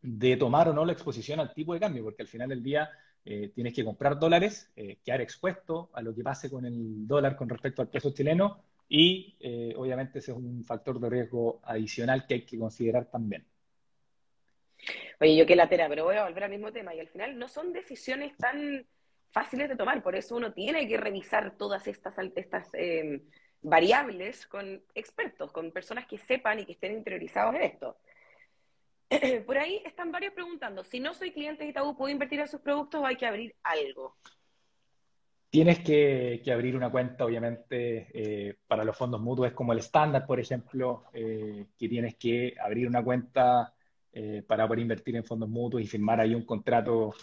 [0.00, 2.88] de tomar o no la exposición al tipo de cambio, porque al final del día
[3.24, 7.36] eh, tienes que comprar dólares, eh, quedar expuesto a lo que pase con el dólar
[7.36, 12.26] con respecto al peso chileno y eh, obviamente ese es un factor de riesgo adicional
[12.26, 13.44] que hay que considerar también.
[15.20, 17.48] Oye, yo qué latera, pero voy a volver al mismo tema y al final no
[17.48, 18.86] son decisiones tan
[19.32, 22.68] fáciles de tomar, por eso uno tiene que revisar todas estas, estas
[23.62, 27.96] variables con expertos, con personas que sepan y que estén interiorizados en esto.
[29.46, 32.60] Por ahí están varios preguntando, si no soy cliente de Itaú, ¿puedo invertir en sus
[32.60, 34.16] productos o hay que abrir algo?
[35.50, 40.26] Tienes que, abrir una cuenta, obviamente, eh, para los fondos mutuos, es como el estándar,
[40.26, 43.72] por ejemplo, eh, que tienes que abrir una cuenta
[44.12, 47.14] eh, para poder invertir en fondos mutuos y firmar ahí un contrato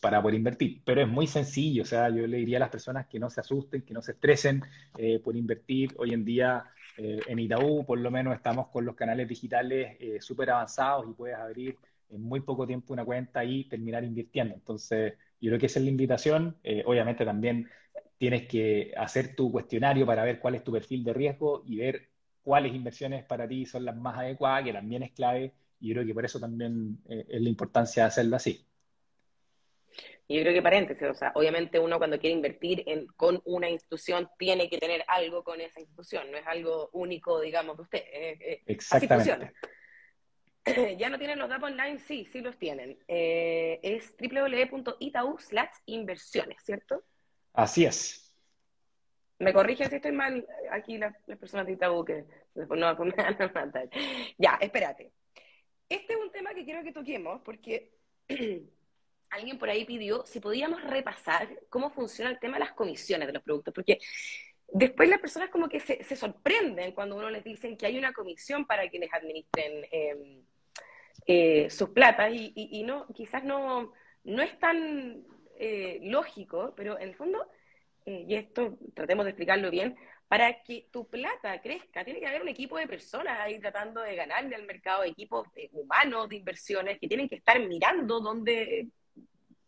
[0.00, 0.82] para poder invertir.
[0.84, 3.40] Pero es muy sencillo, o sea, yo le diría a las personas que no se
[3.40, 4.62] asusten, que no se estresen
[5.24, 5.94] por invertir.
[5.98, 6.64] Hoy en día
[6.98, 11.12] Eh, en Itaú, por lo menos, estamos con los canales digitales eh, súper avanzados y
[11.12, 11.76] puedes abrir
[12.08, 14.54] en muy poco tiempo una cuenta y terminar invirtiendo.
[14.54, 16.56] Entonces, yo creo que esa es la invitación.
[16.62, 17.68] Eh, obviamente también
[18.18, 22.08] tienes que hacer tu cuestionario para ver cuál es tu perfil de riesgo y ver
[22.42, 25.52] cuáles inversiones para ti son las más adecuadas, que también es clave.
[25.80, 28.66] Y yo creo que por eso también es la importancia de hacerlo así.
[30.28, 33.68] Y yo creo que paréntesis, o sea, obviamente uno cuando quiere invertir en, con una
[33.68, 38.02] institución tiene que tener algo con esa institución, no es algo único, digamos, de usted.
[38.66, 39.52] Exactamente.
[40.98, 42.98] ya no tienen los datos online, sí, sí los tienen.
[43.06, 45.38] Eh, es www.itau
[45.86, 47.04] inversiones, ¿cierto?
[47.52, 48.34] Así es.
[49.38, 52.24] Me corrigen si estoy mal aquí las, personas de Itaú que
[52.54, 53.84] después no van a
[54.38, 55.12] Ya, espérate.
[55.88, 57.92] Este es un tema que quiero que toquemos porque
[59.30, 63.34] alguien por ahí pidió si podíamos repasar cómo funciona el tema de las comisiones de
[63.34, 63.98] los productos, porque
[64.68, 68.66] después las personas como que se, sorprenden cuando uno les dice que hay una comisión
[68.66, 70.42] para que les administren em,
[71.26, 73.92] eh, sus platas y, no, quizás no,
[74.24, 75.24] no es tan
[75.58, 77.48] eh, lógico, pero en el fondo,
[78.04, 79.96] eh, y esto tratemos de explicarlo bien,
[80.28, 84.16] para que tu plata crezca, tiene que haber un equipo de personas ahí tratando de
[84.16, 88.88] ganarle al mercado, equipos humanos de inversiones que tienen que estar mirando dónde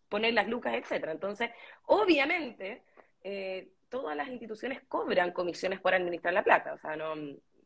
[0.09, 1.13] poner las lucas, etcétera.
[1.13, 1.51] Entonces,
[1.87, 2.83] obviamente,
[3.23, 6.75] eh, todas las instituciones cobran comisiones por administrar la plata.
[6.75, 7.15] O sea, no,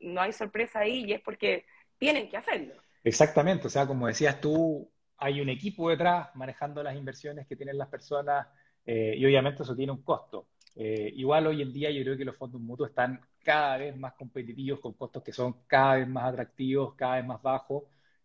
[0.00, 1.64] no hay sorpresa ahí y es porque
[1.98, 2.74] tienen que hacerlo.
[3.04, 3.66] Exactamente.
[3.66, 7.88] O sea, como decías tú, hay un equipo detrás manejando las inversiones que tienen las
[7.88, 8.46] personas
[8.84, 10.48] eh, y obviamente eso tiene un costo.
[10.74, 14.14] Eh, igual hoy en día yo creo que los fondos mutuos están cada vez más
[14.14, 17.84] competitivos con costos que son cada vez más atractivos, cada vez más bajos.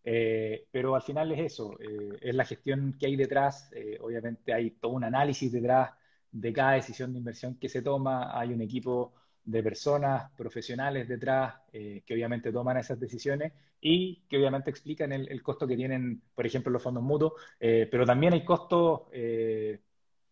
[0.10, 4.54] Eh, pero al final es eso, eh, es la gestión que hay detrás, eh, obviamente
[4.54, 5.92] hay todo un análisis detrás
[6.32, 11.56] de cada decisión de inversión que se toma, hay un equipo de personas profesionales detrás
[11.72, 16.46] que obviamente toman esas decisiones y que obviamente explican el, el costo que tienen, por
[16.46, 19.04] ejemplo, los fondos mutuos, pero también hay costos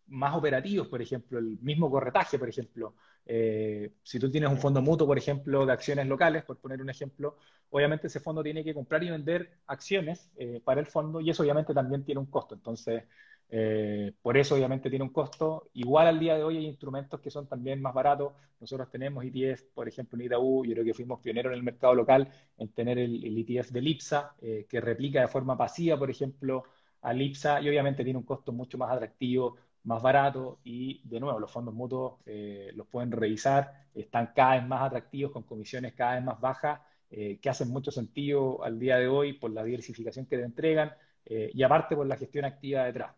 [0.08, 2.94] más operativos, por ejemplo, el mismo corretaje, por ejemplo.
[3.28, 6.90] Eh, si tú tienes un fondo mutuo, por ejemplo, de acciones locales, por poner un
[6.90, 7.36] ejemplo,
[7.70, 11.42] obviamente ese fondo tiene que comprar y vender acciones eh, para el fondo y eso
[11.42, 12.54] obviamente también tiene un costo.
[12.54, 13.04] Entonces,
[13.48, 15.70] eh, por eso obviamente tiene un costo.
[15.74, 18.32] Igual al día de hoy hay instrumentos que son también más baratos.
[18.60, 21.94] Nosotros tenemos ETF, por ejemplo, en Itaú, yo creo que fuimos pioneros en el mercado
[21.94, 24.34] local en tener el, el ETF de Lipsa,
[24.68, 26.64] que replica de forma pasiva, por ejemplo,
[27.02, 29.56] a Lipsa y obviamente tiene un costo mucho más atractivo
[29.86, 34.66] más barato y de nuevo los fondos mutuos eh, los pueden revisar, están cada vez
[34.66, 38.98] más atractivos con comisiones cada vez más bajas eh, que hacen mucho sentido al día
[38.98, 40.92] de hoy por la diversificación que te entregan
[41.24, 43.14] eh, y aparte por la gestión activa detrás.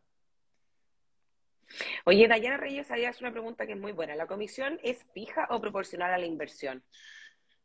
[2.05, 4.15] Oye, Dayana Reyes, ahí hace una pregunta que es muy buena.
[4.15, 6.83] ¿La comisión es fija o proporcional a la inversión?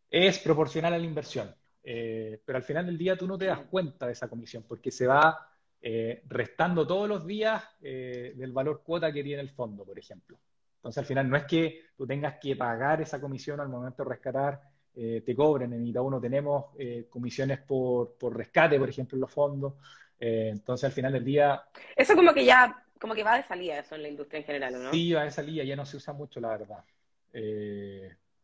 [0.09, 4.05] Es proporcional a la inversión, pero al final del día tú no te das cuenta
[4.05, 5.52] de esa comisión porque se va
[5.85, 10.39] eh, restando todos los días eh, del valor cuota que tiene el fondo, por ejemplo.
[10.77, 14.09] Entonces, al final, no es que tú tengas que pagar esa comisión al momento de
[14.09, 14.61] rescatar,
[14.95, 15.73] eh, te cobren.
[15.73, 16.67] En Itaú no tenemos
[17.09, 19.73] comisiones por, por, rescate, por ejemplo, en los fondos.
[20.17, 21.61] entonces, al final del día...
[21.97, 24.81] Eso como que ya, como que va de salida eso en la industria en general,
[24.81, 24.91] ¿no?
[24.91, 26.85] Sí, va de salida, ya no se usa mucho, la verdad.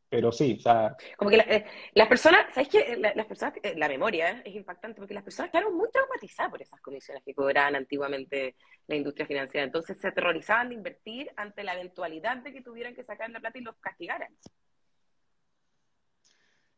[0.09, 0.97] Pero sí, o sea...
[1.17, 2.97] Como que eh, las personas, ¿sabes qué?
[2.97, 6.81] las personas, eh, la memoria es impactante porque las personas quedaron muy traumatizadas por esas
[6.81, 8.55] comisiones que cobraban antiguamente
[8.87, 9.65] la industria financiera.
[9.65, 13.59] Entonces se aterrorizaban de invertir ante la eventualidad de que tuvieran que sacar la plata
[13.59, 14.35] y los castigaran.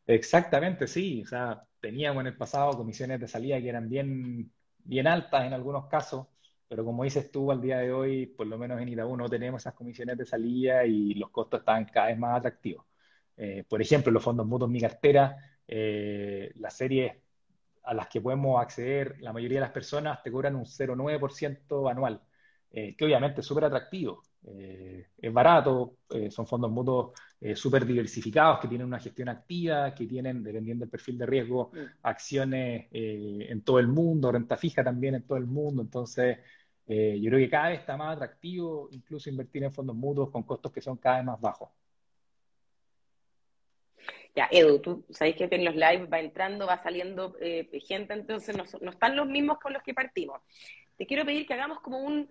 [0.06, 1.22] Exactamente, sí.
[1.22, 5.54] O sea, teníamos en el pasado comisiones de salida que eran bien, bien altas en
[5.54, 6.26] algunos casos,
[6.68, 9.62] pero como dices tú, al día de hoy, por lo menos en Itaú no tenemos
[9.62, 12.84] esas comisiones de salida y los costos están cada vez más atractivos.
[13.36, 17.12] Eh, por ejemplo, los fondos mutuos Mi Cartera, eh, las series
[17.84, 22.20] a las que podemos acceder, la mayoría de las personas te cobran un 0,9% anual,
[22.70, 24.22] eh, que obviamente es súper atractivo.
[24.44, 25.98] es barato,
[26.30, 27.12] son fondos mutuos
[27.54, 31.78] súper diversificados, que tienen una gestión activa, que tienen, dependiendo del perfil de riesgo, mm.
[32.02, 35.82] acciones en todo el mundo, renta fija también en todo el mundo.
[35.82, 36.38] Entonces,
[36.88, 40.72] yo creo que cada vez está más atractivo incluso invertir en fondos mutuos con costos
[40.72, 41.68] que son cada vez más bajos.
[44.34, 48.56] Ya, Edu, tú sabes que en los live va entrando, va saliendo eh, gente, entonces
[48.56, 50.40] no, están los mismos con los que partimos.
[50.96, 52.30] Te quiero pedir que hagamos como un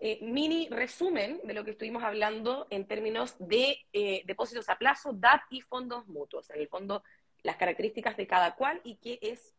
[0.00, 5.14] eh, mini resumen de lo que estuvimos hablando en términos de eh, depósitos a plazo,
[5.14, 6.50] DAP y fondos mutuos.
[6.50, 7.02] En el fondo,
[7.42, 9.54] las características de cada cual y qué es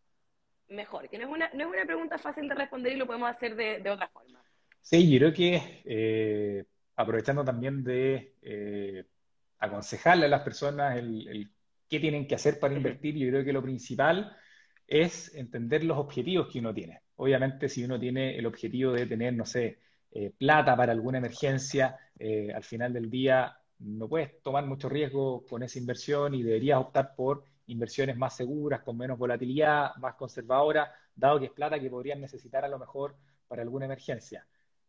[0.68, 1.10] mejor.
[1.10, 3.56] Que no es una, no es una pregunta fácil de responder y lo podemos hacer
[3.56, 4.40] de otra forma.
[4.82, 9.08] Sí, yo creo que aprovechando también de
[9.60, 11.52] aconsejarle a las personas el,
[11.90, 13.16] qué tienen que hacer para invertir.
[13.16, 14.36] Yo creo que lo principal
[14.88, 17.02] es entender los objetivos que uno tiene.
[17.16, 19.80] Obviamente, si uno tiene el objetivo de tener, no sé,
[20.12, 25.46] eh, plata para alguna emergencia, eh, al final del día no puedes tomar mucho riesgo
[25.46, 30.90] con esa inversión y deberías optar por inversiones más seguras, con menos volatilidad, más conservadoras,
[31.16, 33.16] dado que es plata que podrías necesitar a lo mejor
[33.48, 34.46] para alguna emergencia.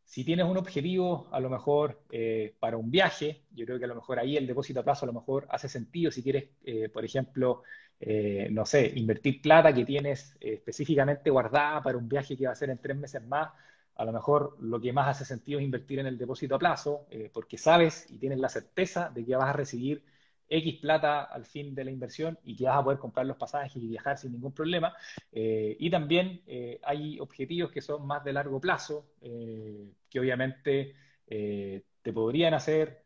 [0.07, 3.89] Si tienes un objetivo, a lo mejor eh, para un viaje, yo creo que a
[3.89, 6.89] lo mejor ahí el depósito a plazo a lo mejor hace sentido si quieres, eh,
[6.89, 7.65] por ejemplo,
[8.01, 12.55] eh, no sé, invertir plata que tienes específicamente guardada para un viaje que va a
[12.55, 13.51] ser en tres meses más,
[13.97, 17.07] a lo mejor lo que más hace sentido es invertir en el depósito a plazo,
[17.33, 20.05] porque sabes y tienes la certeza de que vas a recibir
[20.49, 23.77] X plata al fin de la inversión y que vas a poder comprar los pasajes
[23.83, 24.95] y viajar sin ningún problema.
[25.33, 30.95] Eh, y también eh, hay objetivos que son más de largo plazo, eh, que obviamente
[31.29, 33.03] te podrían hacer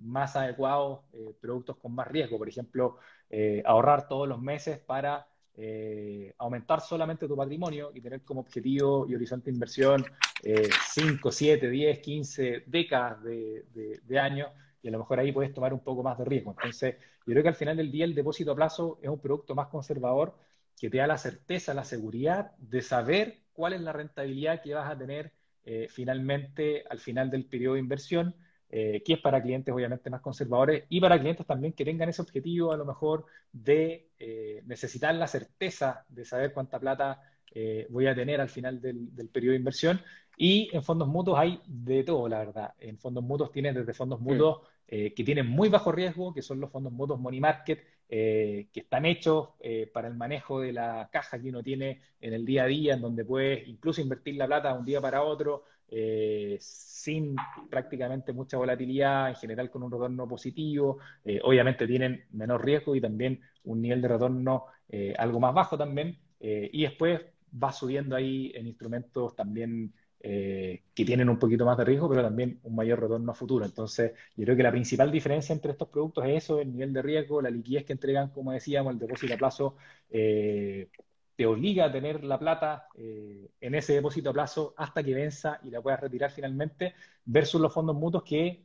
[0.00, 1.00] más adecuados
[1.40, 2.36] productos con más riesgo.
[2.36, 2.98] Por ejemplo,
[3.64, 5.26] ahorrar todos los meses para
[6.36, 10.04] aumentar solamente tu patrimonio y tener como objetivo y horizonte de inversión
[10.42, 13.64] 5, 7, 10, 15 décadas de,
[14.04, 14.50] de años
[14.84, 16.50] y a lo mejor ahí puedes tomar un poco más de riesgo.
[16.50, 19.54] Entonces, yo creo que al final del día el depósito a plazo es un producto
[19.54, 20.34] más conservador
[20.78, 24.90] que te da la certeza, la seguridad de saber cuál es la rentabilidad que vas
[24.90, 25.32] a tener
[25.64, 28.36] eh, finalmente al final del periodo de inversión,
[28.68, 32.20] eh, que es para clientes obviamente más conservadores y para clientes también que tengan ese
[32.20, 37.22] objetivo a lo mejor de eh, necesitar la certeza de saber cuánta plata
[37.88, 40.00] voy a tener al final del, del periodo de inversión.
[40.36, 42.74] Y en fondos mutuos hay de todo, la verdad.
[42.80, 46.60] En fondos mutuos tienes desde fondos mutuos eh, que tienen muy bajo riesgo, que son
[46.60, 51.08] los fondos mutuos money market, eh, que están hechos eh, para el manejo de la
[51.10, 54.46] caja que uno tiene en el día a día, en donde puedes incluso invertir la
[54.46, 55.64] plata de un día para otro,
[56.58, 57.36] sin
[57.70, 60.98] prácticamente mucha volatilidad, en general con un retorno positivo.
[61.44, 64.64] obviamente tienen menor riesgo y también un nivel de retorno
[65.18, 66.18] algo más bajo también.
[66.40, 67.20] y después
[67.62, 69.92] va subiendo ahí en instrumentos también
[70.26, 73.66] eh, que tienen un poquito más de riesgo, pero también un mayor retorno a futuro.
[73.66, 77.02] Entonces, yo creo que la principal diferencia entre estos productos es eso, el nivel de
[77.02, 79.76] riesgo, la liquidez que entregan, como decíamos, el depósito a plazo,
[80.10, 80.88] eh,
[81.36, 85.60] te obliga a tener la plata eh, en ese depósito a plazo hasta que venza
[85.62, 86.94] y la puedas retirar finalmente,
[87.26, 88.64] versus los fondos mutuos que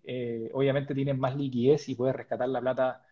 [0.53, 3.03] obviamente tienen más liquidez y puedes rescatar la plata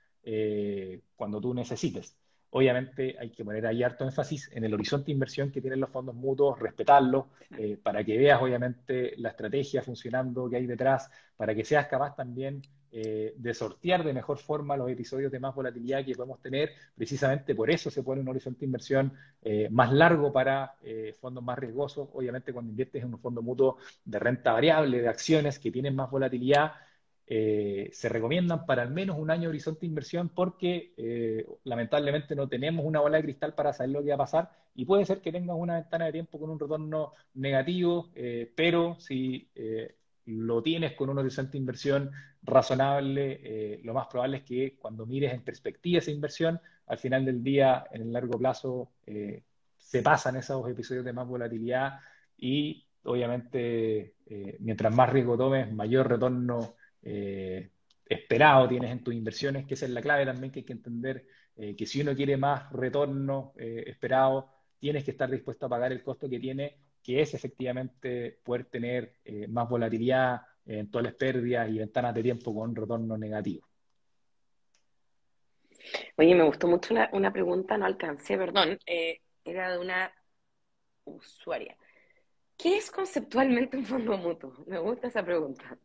[1.18, 2.18] cuando tú necesites.
[2.52, 5.90] Obviamente hay que poner ahí harto énfasis en el horizonte de inversión que tienen los
[5.90, 7.28] fondos mutuos, respetarlo,
[7.58, 12.16] eh, para que veas obviamente la estrategia funcionando que hay detrás, para que seas capaz
[12.16, 16.72] también eh, de sortear de mejor forma los episodios de más volatilidad que podemos tener.
[16.96, 20.76] Precisamente por eso se pone un horizonte de inversión eh, más largo para
[21.20, 22.08] fondos más riesgosos.
[22.14, 26.10] Obviamente cuando inviertes en un fondo mutuo de renta variable, de acciones que tienen más
[26.10, 26.72] volatilidad,
[27.30, 32.38] eh, se recomiendan para al menos un año de horizonte de inversión porque eh, lamentablemente
[32.38, 35.06] no tenemos una bola de cristal para saber lo que va a pasar y puede
[35.06, 39.50] ser que tengas una ventana de tiempo con un retorno negativo, eh, pero si
[40.26, 42.12] lo tienes con un horizonte de inversión
[42.44, 47.44] razonable, lo más probable es que cuando mires en perspectiva esa inversión, al final del
[47.44, 48.92] día, en el largo plazo,
[49.78, 52.00] se pasan esos episodios de más volatilidad
[52.38, 54.16] y obviamente
[54.60, 56.76] mientras más riesgo tomes, mayor retorno
[57.10, 57.70] eh,
[58.06, 61.26] esperado tienes en tus inversiones, que esa es la clave también que hay que entender,
[61.56, 65.94] eh, que si uno quiere más retorno eh, esperado, tienes que estar dispuesto a pagar
[65.94, 69.14] el costo que tiene, que es efectivamente poder tener
[69.48, 73.66] más volatilidad, las pérdidas y ventanas de tiempo con retorno negativo.
[76.18, 78.78] Oye, me gustó mucho una, pregunta, no alcancé, perdón,
[79.46, 80.12] era de una
[81.06, 81.78] usuaria.
[82.58, 84.54] ¿Qué es conceptualmente un fondo mutuo?
[84.66, 85.78] Me gusta esa pregunta.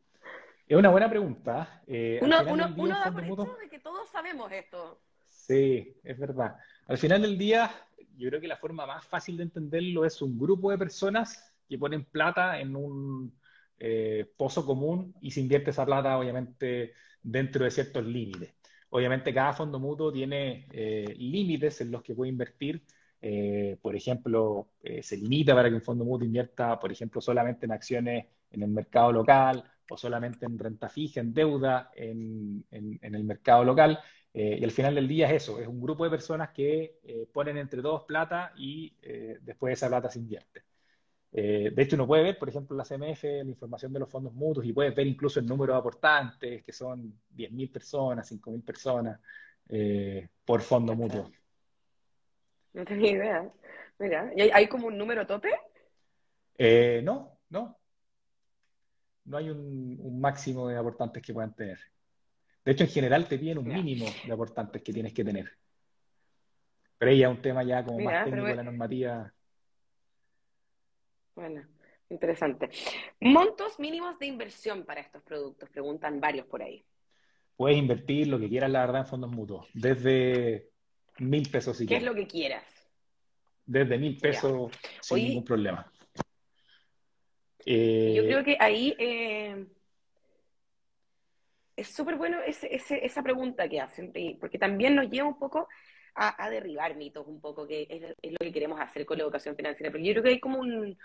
[0.72, 1.82] Es una buena pregunta.
[1.86, 5.02] Eh, uno, da por hecho de que todos sabemos esto.
[5.28, 6.56] Sí, es verdad.
[6.86, 7.70] Al final del día,
[8.16, 11.76] yo creo que la forma más fácil de entenderlo es un grupo de personas que
[11.76, 13.38] ponen plata en un
[13.78, 18.54] eh, pozo común y se invierte esa plata, obviamente, dentro de ciertos límites.
[18.88, 22.82] Obviamente, cada fondo mutuo tiene eh, límites en los que puede invertir.
[23.82, 24.68] por ejemplo,
[25.02, 28.70] se limita para que un fondo mutuo invierta, por ejemplo, solamente en acciones en el
[28.70, 33.98] mercado local o solamente en renta fija, en deuda, en, el mercado local.
[34.34, 37.26] Eh, y al final del día es eso, es un grupo de personas que eh,
[37.30, 40.62] ponen entre todos plata y eh, después esa plata se invierte.
[41.30, 44.32] de hecho, uno puede ver, por ejemplo, en la CMF, la información de los fondos
[44.32, 49.20] mutuos y puede ver incluso el número de aportantes, que son 10.000 personas, 5.000 personas
[50.44, 51.30] por fondo mutuo.
[52.74, 53.52] No tenía idea.
[53.98, 55.50] Mira, ¿y hay, como un número tope?
[57.02, 57.81] no, no
[59.24, 61.78] no hay un, máximo de aportantes que puedan tener.
[62.64, 65.50] De hecho, en general te piden un mínimo de aportantes que tienes que tener.
[66.98, 69.34] Pero ahí ya un tema ya como más técnico de la normativa.
[71.34, 71.66] Bueno,
[72.08, 72.70] interesante.
[73.20, 76.84] Montos mínimos de inversión para estos productos, preguntan varios por ahí.
[77.56, 79.68] Puedes invertir lo que quieras, la verdad, en fondos mutuos.
[79.74, 80.68] Desde
[81.18, 82.64] mil pesos si ¿Qué es lo que quieras?
[83.66, 85.91] Desde mil pesos sin ningún problema.
[87.66, 89.66] Yo eh, creo que ahí eh,
[91.76, 95.68] es súper bueno esa pregunta que hacen, porque también nos lleva un poco
[96.14, 99.90] a, derribar mitos, un poco, que es, lo que queremos hacer con la educación financiera.
[99.90, 100.98] Pero yo creo que hay como un,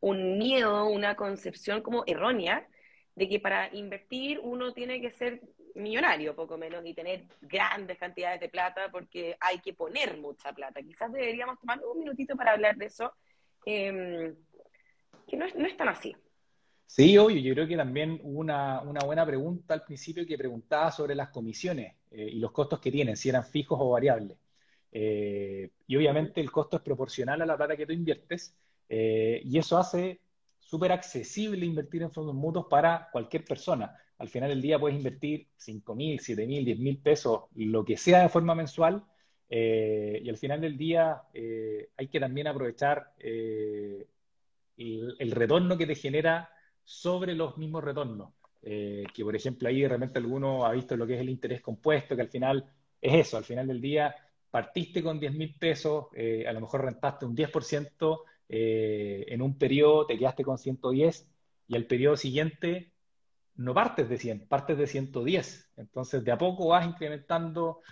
[0.00, 2.66] un miedo, una concepción como errónea
[3.14, 5.40] de que para invertir uno tiene que ser
[5.74, 10.82] millonario, poco menos, y tener grandes cantidades de plata porque hay que poner mucha plata.
[10.82, 13.12] Quizás deberíamos tomar un minutito para hablar de eso,
[13.66, 14.34] em,
[15.26, 16.14] que no es, no tan así.
[16.86, 21.14] Sí, obvio, yo creo que también hubo una, buena pregunta al principio que preguntaba sobre
[21.14, 24.38] las comisiones eh, y los costos que tienen, si eran fijos o variables.
[24.92, 28.54] Eh, y obviamente el costo es proporcional a la plata que tú inviertes
[28.88, 30.20] eh, y eso hace
[30.60, 33.96] súper accesible invertir en fondos mutuos para cualquier persona.
[34.18, 37.96] Al final del día puedes invertir 5 mil, 7 mil, 10 mil pesos, lo que
[37.96, 39.04] sea de forma mensual.
[39.50, 41.22] y al final del día
[41.96, 43.12] hay que también aprovechar
[44.76, 46.50] el, el retorno que te genera
[46.84, 48.32] sobre los mismos retornos.
[48.66, 51.60] Eh, que por ejemplo ahí de repente alguno ha visto lo que es el interés
[51.60, 52.64] compuesto, que al final
[52.98, 54.14] es eso, al final del día
[54.50, 59.58] partiste con 10 mil pesos, eh, a lo mejor rentaste un 10% eh, en un
[59.58, 61.28] periodo, te quedaste con 110
[61.68, 62.92] y al periodo siguiente
[63.56, 65.72] no partes de 100, partes de 110.
[65.76, 67.82] Entonces de a poco vas incrementando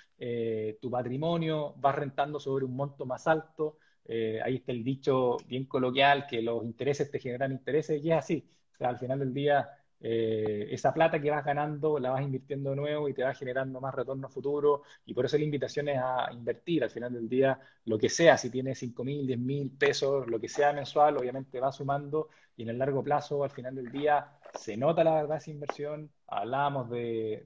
[0.81, 3.79] tu patrimonio, vas rentando sobre un monto más alto.
[4.09, 8.45] Ahí está el dicho bien coloquial que los intereses te generan intereses y es así
[8.85, 13.09] al final del día, eh, esa plata que vas ganando la vas invirtiendo de nuevo
[13.09, 14.83] y te va generando más retorno futuro.
[15.07, 18.37] Y por eso la invitación es a invertir al final del día, lo que sea,
[18.37, 22.65] si tienes 5 mil, 10 mil pesos, lo que sea mensual, obviamente va sumando y
[22.65, 24.27] en el largo plazo, al final del día,
[24.59, 26.11] se nota la verdad esa inversión.
[26.27, 27.45] Hablábamos de,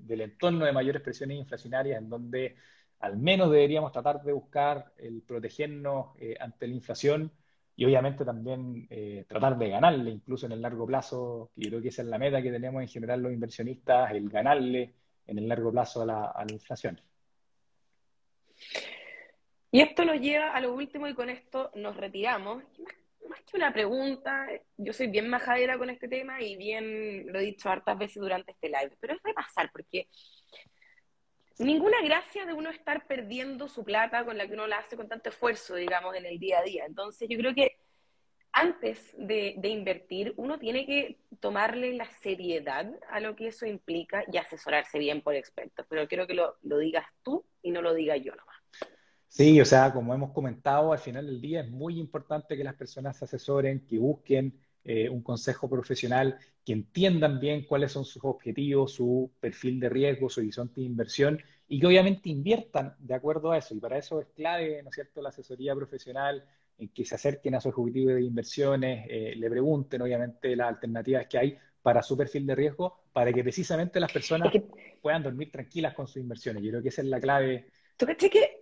[0.00, 2.56] del entorno de mayores presiones inflacionarias en donde
[3.00, 7.32] al menos deberíamos tratar de buscar el protegernos eh, ante la inflación
[7.78, 11.88] y obviamente también eh, tratar de ganarle, incluso en el largo plazo, y creo que
[11.88, 14.94] esa es la meta que tenemos en general los inversionistas, el ganarle
[15.28, 17.00] en el largo plazo a la, inflación.
[19.70, 22.64] Y esto nos lleva a lo último y con esto nos retiramos.
[23.28, 27.42] Más, que una pregunta, yo soy bien majadera con este tema y bien lo he
[27.42, 30.08] dicho hartas veces durante este live, pero es repasar porque
[31.58, 35.08] ninguna gracia de uno estar perdiendo su plata con la que uno la hace con
[35.08, 36.84] tanto esfuerzo, digamos, en el día a día.
[36.86, 37.76] Entonces, yo creo que
[38.52, 44.36] antes de, invertir, uno tiene que tomarle la seriedad a lo que eso implica y
[44.36, 45.86] asesorarse bien por expertos.
[45.88, 48.56] Pero quiero que lo, digas tú y no lo diga yo nomás.
[49.28, 52.74] Sí, o sea, como hemos comentado, al final del día es muy importante que las
[52.74, 58.24] personas se asesoren, que busquen eh, un consejo profesional, que entiendan bien cuáles son sus
[58.24, 63.52] objetivos, su perfil de riesgo, su horizonte de inversión y que obviamente inviertan de acuerdo
[63.52, 63.74] a eso.
[63.74, 66.44] Y para eso es clave, ¿no es cierto?, la asesoría profesional,
[66.78, 71.26] en que se acerquen a su objetivo de inversiones, eh, le pregunten obviamente las alternativas
[71.26, 74.52] que hay para su perfil de riesgo, para que precisamente las personas
[75.02, 76.62] puedan dormir tranquilas con sus inversiones.
[76.62, 77.70] Yo creo que esa es la clave.
[77.96, 78.57] ¿Tú crees que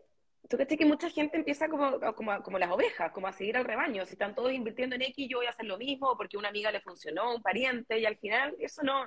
[0.48, 3.64] tú crees que mucha gente empieza como, como, como, las ovejas, como a seguir al
[3.64, 4.04] rebaño.
[4.04, 6.70] Si están todos invirtiendo en X, yo voy a hacer lo mismo porque una amiga
[6.70, 9.06] le funcionó, un pariente, y al final eso no,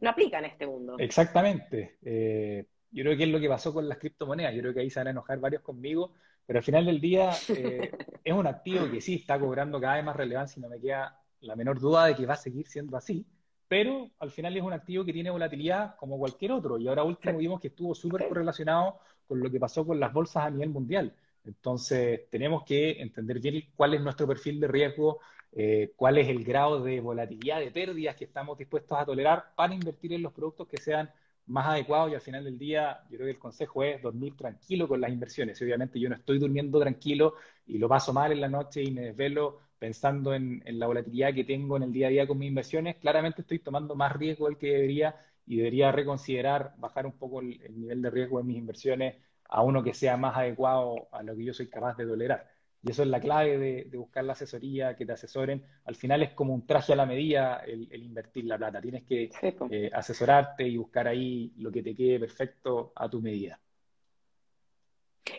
[0.00, 0.96] no aplica en este mundo.
[0.98, 1.98] Exactamente.
[2.02, 4.54] Eh, yo creo que es lo que pasó con las criptomonedas.
[4.54, 6.14] Yo creo que ahí se van a enojar varios conmigo,
[6.46, 7.92] pero al final del día eh,
[8.24, 11.20] es un activo que sí está cobrando cada vez más relevancia y no me queda
[11.40, 13.26] la menor duda de que va a seguir siendo así.
[13.68, 16.76] Pero al final es un activo que tiene volatilidad como cualquier otro.
[16.78, 18.98] Y ahora último vimos que estuvo súper correlacionado
[19.30, 21.14] con lo que pasó con las bolsas a nivel mundial.
[21.44, 25.20] Entonces, tenemos que entender bien cuál es nuestro perfil de riesgo,
[25.52, 29.72] eh, cuál es el grado de volatilidad, de pérdidas que estamos dispuestos a tolerar para
[29.74, 31.10] invertir en los productos que sean
[31.46, 34.88] más adecuados y al final del día yo creo que el consejo es dormir tranquilo
[34.88, 35.60] con las inversiones.
[35.62, 37.34] Obviamente yo no estoy durmiendo tranquilo
[37.66, 41.34] y lo paso mal en la noche y me desvelo pensando en, en la volatilidad
[41.34, 44.46] que tengo en el día a día con mis inversiones, claramente estoy tomando más riesgo
[44.46, 45.16] del que debería
[45.50, 49.16] y debería reconsiderar bajar un poco el, nivel de riesgo de mis inversiones
[49.48, 52.48] a uno que sea más adecuado a lo que yo soy capaz de tolerar.
[52.84, 55.66] Y eso es la clave de, buscar la asesoría, que te asesoren.
[55.86, 58.80] Al final es como un traje a la medida el, invertir la plata.
[58.80, 59.28] Tienes que
[59.72, 63.58] eh, asesorarte y buscar ahí lo que te quede perfecto a tu medida.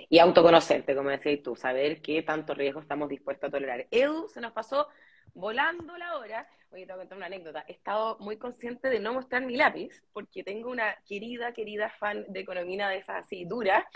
[0.10, 3.88] y autoconocerte, como decías tú, saber qué tanto riesgo estamos dispuestos a tolerar.
[3.90, 4.90] Edu, se nos pasó
[5.34, 6.48] volando la hora.
[6.72, 7.66] Oye, te voy a contar una anécdota.
[7.68, 12.26] He estado muy consciente de no mostrar mi lápiz, porque tengo una querida, querida fan
[12.30, 13.88] de economía de esas así dura,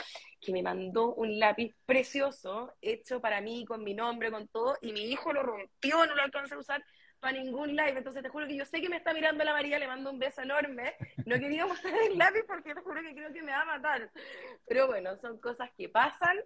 [0.42, 4.92] que me mandó un lápiz precioso, hecho para mí, con mi nombre, con todo, y
[4.92, 6.84] mi hijo lo rompió, no lo alcanza a usar
[7.20, 7.98] para ningún live.
[7.98, 10.20] Entonces te juro que yo sé que me está mirando la María, le mando un
[10.20, 10.96] beso enorme.
[11.26, 14.12] No quería mostrar el lápiz porque te juro que creo que me va a matar.
[14.68, 16.38] Pero bueno, son cosas que pasan.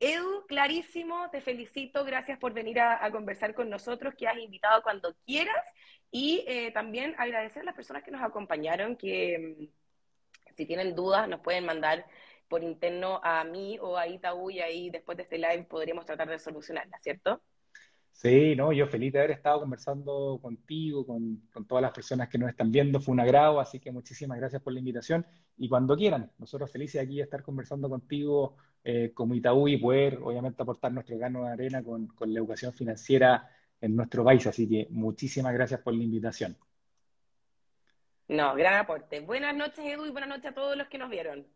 [0.00, 5.14] Edu, clarísimo, te felicito, gracias por venir a, conversar con nosotros, que has invitado cuando
[5.24, 5.64] quieras.
[6.10, 11.28] Y eh, también agradecer a las personas que nos acompañaron, que mm, si tienen dudas
[11.28, 12.06] nos pueden mandar
[12.48, 16.28] por interno a mí o a Itaú y ahí después de este live podríamos tratar
[16.28, 17.42] de solucionarla, ¿cierto?
[18.14, 22.48] Sí, no, yo feliz de haber estado conversando contigo, con, todas las personas que nos
[22.48, 26.30] están viendo, fue un agrado, así que muchísimas gracias por la invitación y cuando quieran,
[26.38, 31.18] nosotros felices aquí de estar conversando contigo eh, como Itaú y poder obviamente aportar nuestro
[31.18, 33.50] gano de arena con, con la educación financiera
[33.80, 36.56] en nuestro país, así que muchísimas gracias por la invitación.
[38.28, 39.20] No, gran aporte.
[39.20, 41.46] Buenas noches Edu y buenas noches a todos los que nos vieron.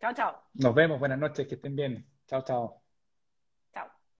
[0.00, 0.42] Chao, chao.
[0.54, 2.06] Nos vemos, buenas noches, que estén bien.
[2.28, 2.87] Chao, chao.